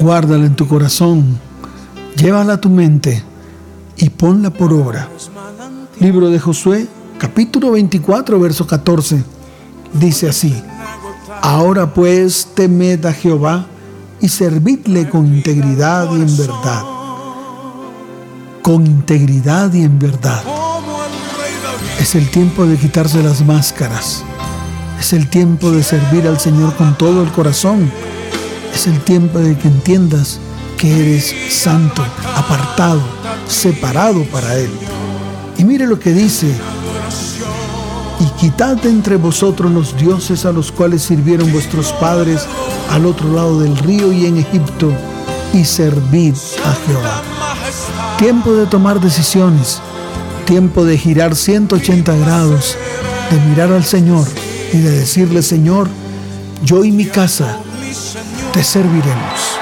Guárdala 0.00 0.46
en 0.46 0.56
tu 0.56 0.66
corazón, 0.66 1.38
llévala 2.16 2.54
a 2.54 2.60
tu 2.60 2.70
mente 2.70 3.22
y 3.96 4.10
ponla 4.10 4.50
por 4.50 4.72
obra. 4.72 5.08
Libro 6.00 6.30
de 6.30 6.40
Josué, 6.40 6.88
capítulo 7.18 7.72
24, 7.72 8.40
verso 8.40 8.66
14. 8.66 9.22
Dice 9.92 10.28
así, 10.28 10.54
Ahora 11.44 11.92
pues 11.92 12.48
temed 12.54 13.04
a 13.04 13.12
Jehová 13.12 13.66
y 14.18 14.28
servidle 14.30 15.10
con 15.10 15.26
integridad 15.26 16.08
y 16.10 16.22
en 16.22 16.36
verdad. 16.38 16.82
Con 18.62 18.86
integridad 18.86 19.70
y 19.74 19.82
en 19.82 19.98
verdad. 19.98 20.42
Es 22.00 22.14
el 22.14 22.30
tiempo 22.30 22.64
de 22.64 22.78
quitarse 22.78 23.22
las 23.22 23.44
máscaras. 23.44 24.24
Es 24.98 25.12
el 25.12 25.28
tiempo 25.28 25.70
de 25.70 25.82
servir 25.82 26.26
al 26.26 26.40
Señor 26.40 26.74
con 26.76 26.96
todo 26.96 27.22
el 27.22 27.30
corazón. 27.30 27.92
Es 28.74 28.86
el 28.86 28.98
tiempo 29.00 29.38
de 29.38 29.54
que 29.58 29.68
entiendas 29.68 30.40
que 30.78 30.98
eres 30.98 31.34
santo, 31.50 32.02
apartado, 32.34 33.02
separado 33.46 34.24
para 34.32 34.56
Él. 34.56 34.70
Y 35.58 35.64
mire 35.64 35.86
lo 35.86 36.00
que 36.00 36.14
dice. 36.14 36.54
Quitad 38.44 38.84
entre 38.84 39.16
vosotros 39.16 39.72
los 39.72 39.96
dioses 39.96 40.44
a 40.44 40.52
los 40.52 40.70
cuales 40.70 41.00
sirvieron 41.00 41.50
vuestros 41.50 41.94
padres 41.94 42.46
al 42.90 43.06
otro 43.06 43.32
lado 43.32 43.60
del 43.60 43.74
río 43.74 44.12
y 44.12 44.26
en 44.26 44.36
Egipto, 44.36 44.92
y 45.54 45.64
servid 45.64 46.34
a 46.62 46.74
Jehová. 46.86 47.22
Tiempo 48.18 48.52
de 48.52 48.66
tomar 48.66 49.00
decisiones, 49.00 49.80
tiempo 50.44 50.84
de 50.84 50.98
girar 50.98 51.34
180 51.34 52.14
grados, 52.16 52.76
de 53.30 53.40
mirar 53.48 53.72
al 53.72 53.86
Señor 53.86 54.26
y 54.74 54.76
de 54.76 54.90
decirle, 54.90 55.40
Señor, 55.40 55.88
yo 56.62 56.84
y 56.84 56.92
mi 56.92 57.06
casa 57.06 57.56
te 58.52 58.62
serviremos. 58.62 59.53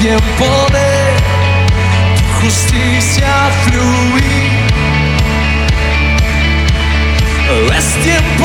Tiempo 0.00 0.66
de 0.72 0.88
justicia 2.40 3.50
fluir. 3.64 4.50
Es 7.76 7.88
tiempo 8.02 8.39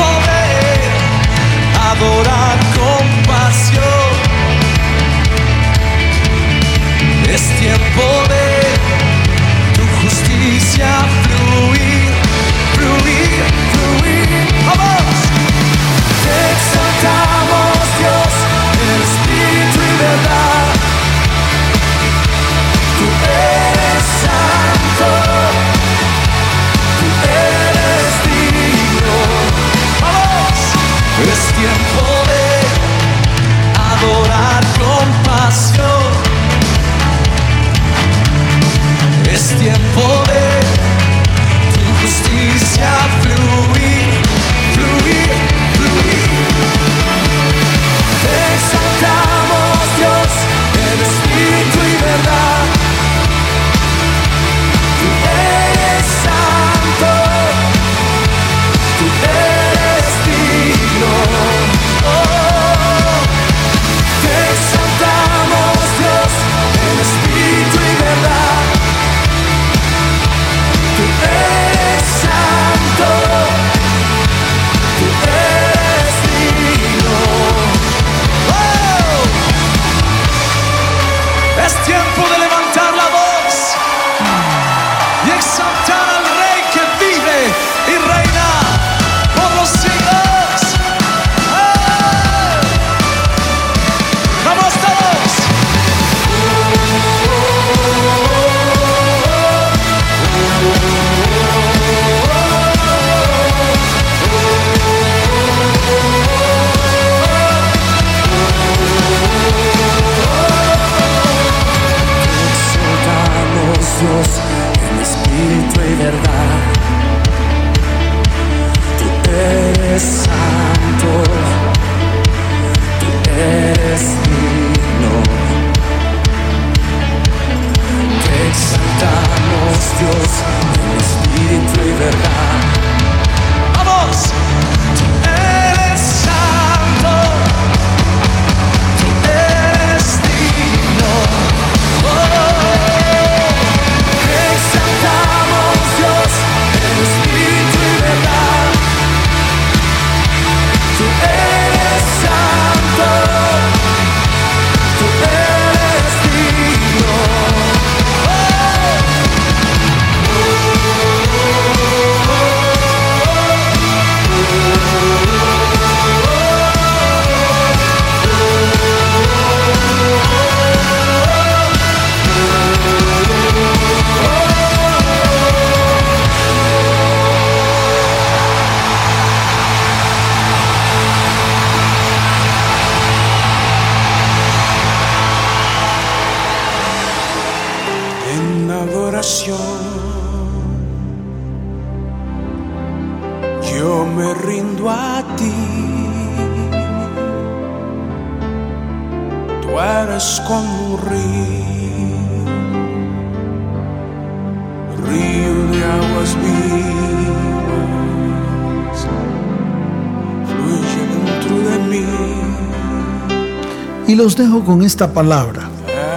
con 214.66 214.82
esta 214.82 215.12
palabra. 215.12 215.70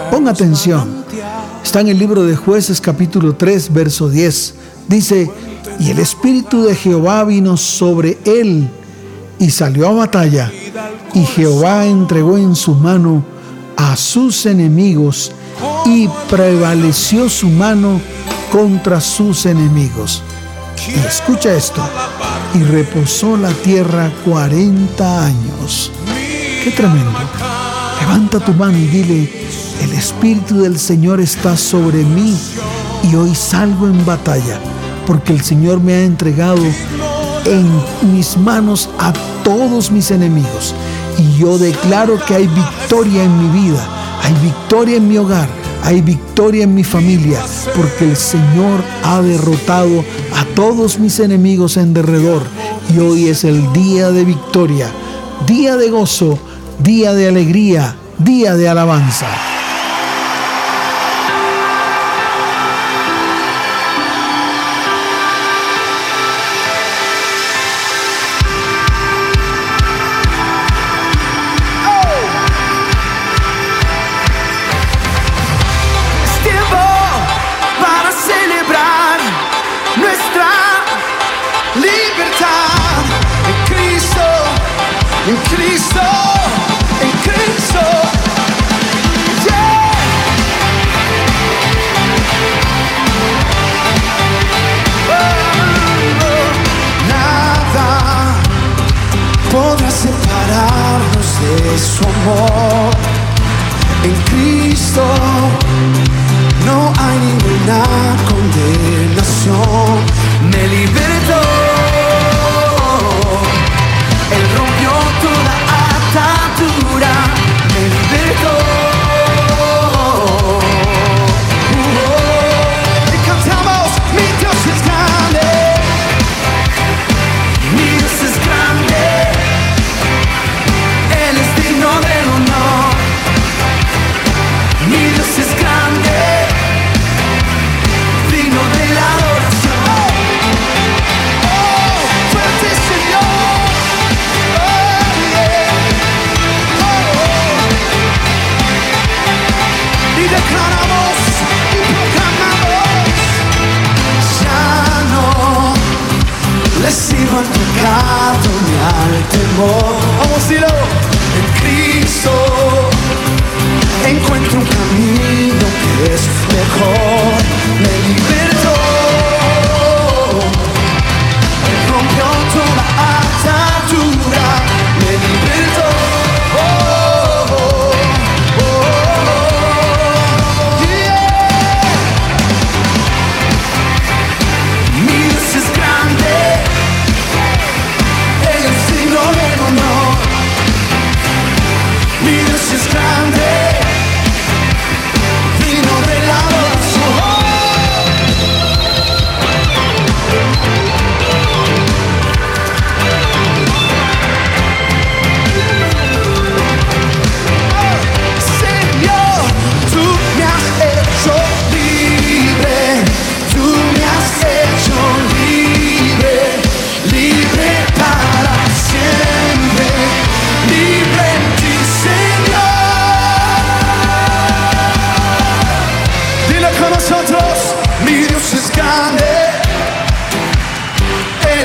Pon 0.09 0.27
atención. 0.27 1.05
Está 1.63 1.81
en 1.81 1.89
el 1.89 1.99
libro 1.99 2.23
de 2.23 2.35
jueces 2.35 2.81
capítulo 2.81 3.35
3, 3.35 3.71
verso 3.71 4.09
10. 4.09 4.55
Dice, 4.87 5.31
y 5.79 5.91
el 5.91 5.99
Espíritu 5.99 6.63
de 6.63 6.75
Jehová 6.75 7.23
vino 7.23 7.55
sobre 7.55 8.17
él 8.25 8.67
y 9.37 9.51
salió 9.51 9.87
a 9.87 9.91
batalla. 9.91 10.51
Y 11.13 11.23
Jehová 11.25 11.85
entregó 11.85 12.37
en 12.39 12.55
su 12.55 12.73
mano 12.73 13.23
a 13.77 13.95
sus 13.95 14.47
enemigos 14.47 15.31
y 15.85 16.09
prevaleció 16.27 17.29
su 17.29 17.49
mano 17.49 18.01
contra 18.51 18.99
sus 18.99 19.45
enemigos. 19.45 20.23
Y 20.87 20.99
escucha 21.05 21.53
esto. 21.53 21.87
Y 22.55 22.63
reposó 22.63 23.37
la 23.37 23.51
tierra 23.51 24.11
40 24.25 25.25
años. 25.25 25.91
Qué 26.63 26.71
tremendo. 26.71 27.11
Levanta 28.01 28.39
tu 28.39 28.53
mano 28.53 28.77
y 28.77 28.87
dile, 28.87 29.29
el 29.83 29.93
Espíritu 29.93 30.61
del 30.61 30.77
Señor 30.79 31.19
está 31.19 31.55
sobre 31.55 32.03
mí 32.03 32.35
y 33.03 33.15
hoy 33.15 33.33
salgo 33.35 33.87
en 33.87 34.05
batalla 34.05 34.59
porque 35.09 35.33
el 35.33 35.41
Señor 35.41 35.81
me 35.81 35.93
ha 35.95 36.03
entregado 36.03 36.61
en 37.45 38.13
mis 38.13 38.37
manos 38.37 38.91
a 38.99 39.11
todos 39.43 39.89
mis 39.89 40.11
enemigos. 40.11 40.75
Y 41.17 41.39
yo 41.39 41.57
declaro 41.57 42.23
que 42.27 42.35
hay 42.35 42.47
victoria 42.47 43.23
en 43.23 43.39
mi 43.39 43.59
vida, 43.59 43.83
hay 44.21 44.33
victoria 44.35 44.97
en 44.97 45.07
mi 45.07 45.17
hogar, 45.17 45.49
hay 45.83 46.01
victoria 46.01 46.63
en 46.63 46.75
mi 46.75 46.83
familia, 46.83 47.39
porque 47.75 48.05
el 48.05 48.15
Señor 48.15 48.83
ha 49.03 49.19
derrotado 49.23 50.05
a 50.35 50.45
todos 50.53 50.99
mis 50.99 51.19
enemigos 51.19 51.77
en 51.77 51.95
derredor. 51.95 52.43
Y 52.95 52.99
hoy 52.99 53.29
es 53.29 53.45
el 53.45 53.73
día 53.73 54.11
de 54.11 54.23
victoria, 54.25 54.91
día 55.47 55.75
de 55.75 55.89
gozo, 55.89 56.37
día 56.79 57.13
de 57.13 57.27
alegría, 57.27 57.95
día 58.17 58.55
de 58.55 58.69
alabanza. 58.69 59.48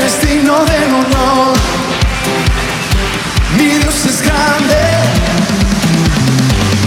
Él 0.04 0.10
es 0.10 0.28
digno 0.28 0.64
del 0.66 0.92
honor. 0.92 1.54
Mi 3.56 3.78
Dios 3.78 4.04
es 4.04 4.20
grande, 4.20 4.76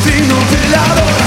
digno 0.06 0.36
de 0.36 0.70
la 0.70 0.84
adoración. 0.84 1.27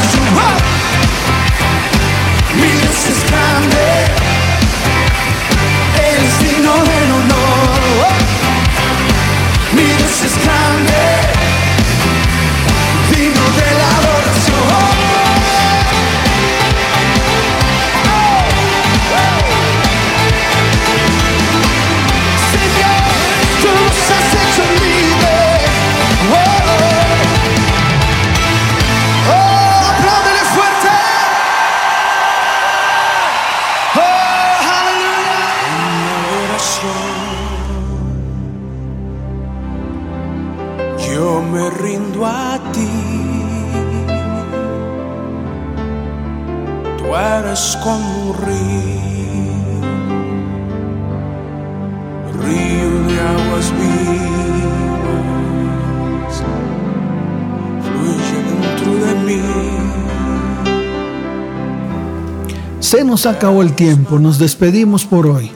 Nos 63.20 63.26
acabó 63.26 63.60
el 63.60 63.74
tiempo, 63.74 64.18
nos 64.18 64.38
despedimos 64.38 65.04
por 65.04 65.26
hoy. 65.26 65.50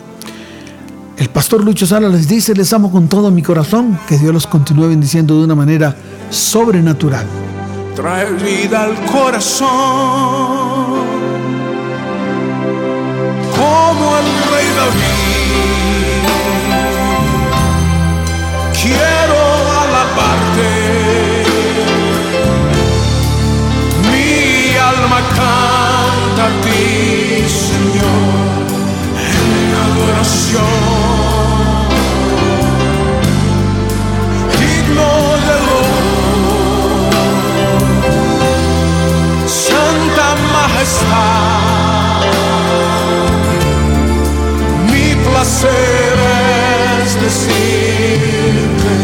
El 1.17 1.31
pastor 1.31 1.65
Lucho 1.65 1.87
Sala 1.87 2.11
les 2.11 2.29
dice, 2.29 2.55
les 2.55 2.71
amo 2.75 2.93
con 2.93 3.09
todo 3.09 3.31
mi 3.31 3.41
corazón, 3.41 3.99
que 4.07 4.19
Dios 4.19 4.35
los 4.35 4.47
continúe 4.47 4.89
bendiciendo 4.89 5.39
de 5.39 5.45
una 5.45 5.55
manera 5.55 5.97
sobrenatural. 6.29 7.25
trae 7.97 8.33
vida 8.33 8.83
al 8.83 8.95
corazón, 9.07 9.69
como 13.57 14.19
el 14.19 14.27
rey 14.53 14.69
David. 14.77 16.25
Quiero 18.83 19.39
alabarte, 19.81 20.69
mi 24.13 24.77
alma 24.77 25.74
adoración. 29.95 30.65
Digno 34.61 35.11
de 35.47 35.57
Santa 39.49 40.27
Majestad. 40.55 42.21
Mi 44.91 45.07
placer 45.27 46.17
es 47.05 47.13
decirte, 47.21 48.95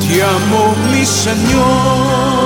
te 0.00 0.14
amo 0.22 0.62
mi 0.90 1.04
Señor. 1.04 2.41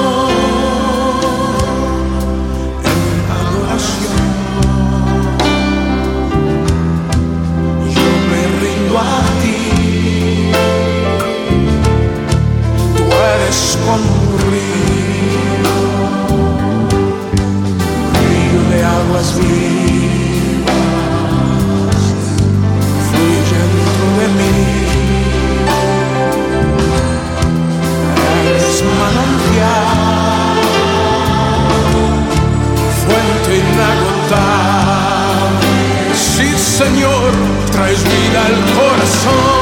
Señor, 36.77 37.33
traes 37.73 38.05
vida 38.05 38.45
al 38.45 38.55
corazón, 38.75 39.56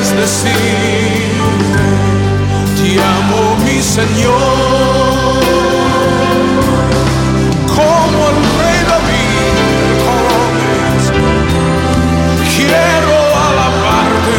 es 0.00 0.16
decirte 0.16 0.68
te 2.78 2.90
amo 3.02 3.56
mi 3.64 3.78
Señor, 3.82 4.34
como 7.74 8.18
el 8.30 8.38
rey 8.58 8.80
David, 8.92 9.54
jóvenes, 10.06 11.02
quiero 12.54 13.16
alabarte. 13.46 14.38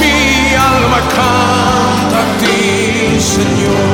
Mi 0.00 0.54
alma 0.54 1.00
canta 1.16 2.18
a 2.20 2.38
ti, 2.40 3.18
Señor, 3.20 3.91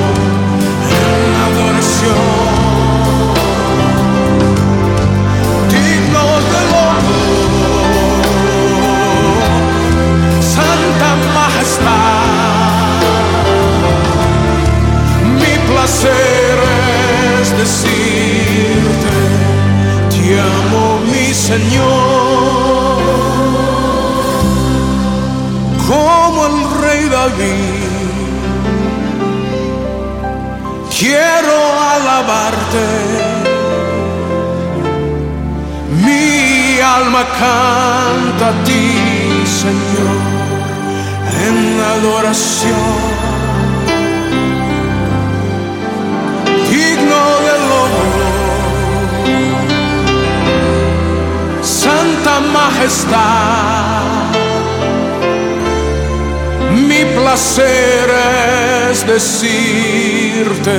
es 57.61 59.07
decirte, 59.07 60.79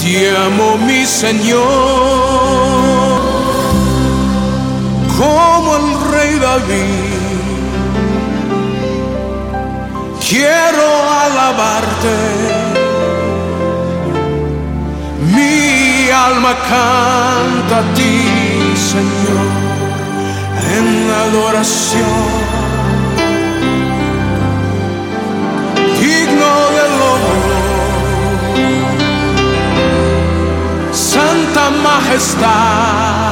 te 0.00 0.36
amo 0.36 0.76
mi 0.78 1.04
Señor 1.06 1.60
como 5.18 5.76
el 5.76 6.12
rey 6.12 6.38
David. 6.38 7.20
Quiero 10.28 10.86
alabarte, 11.24 12.16
mi 15.34 16.10
alma 16.10 16.54
canta 16.68 17.78
a 17.78 17.94
ti, 17.94 18.22
Señor, 18.76 19.48
en 20.76 21.10
adoración. 21.10 22.39
Majestad. 31.82 33.30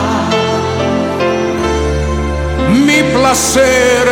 Mi 2.87 3.03
placer 3.15 4.05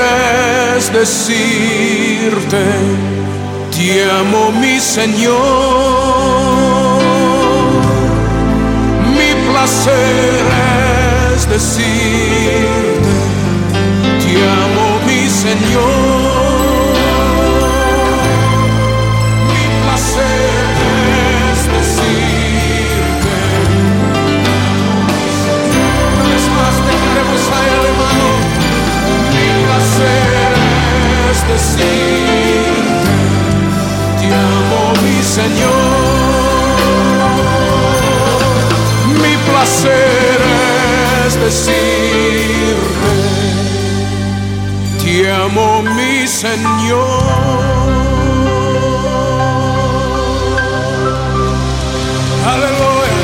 es 0.76 0.92
decirte, 0.92 2.64
te 3.74 4.10
amo 4.10 4.52
mi 4.60 4.78
Señor. 4.80 5.36
Mi 9.16 9.30
placer 9.50 10.44
es 11.34 11.40
decirte, 11.48 13.14
te 14.22 14.32
amo 14.62 14.75
Señor. 46.46 47.00
Aleluya. 52.46 53.16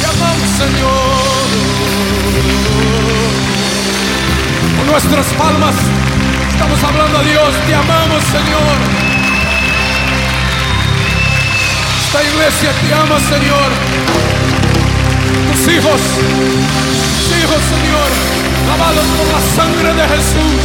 Te 0.00 0.06
amamos, 0.06 0.50
Señor. 0.58 1.46
Con 4.76 4.86
nuestras 4.88 5.26
palmas 5.38 5.74
estamos 6.50 6.82
hablando 6.82 7.18
a 7.18 7.22
Dios. 7.22 7.54
Te 7.64 7.74
amamos, 7.76 8.24
Señor. 8.24 8.76
Esta 12.04 12.24
iglesia 12.24 12.70
te 12.82 12.92
ama, 12.92 13.20
Señor. 13.20 13.70
Tus 15.52 15.74
hijos, 15.74 16.00
hijos, 17.30 17.62
Señor, 17.74 18.10
lavados 18.68 19.06
por 19.16 19.26
la 19.34 19.40
sangre 19.56 19.94
de 19.94 20.08
Jesús. 20.14 20.60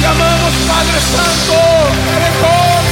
Te 0.00 0.06
amamos, 0.06 0.52
Padre 0.68 0.98
Santo. 1.00 1.54
Misericordia. 2.04 2.83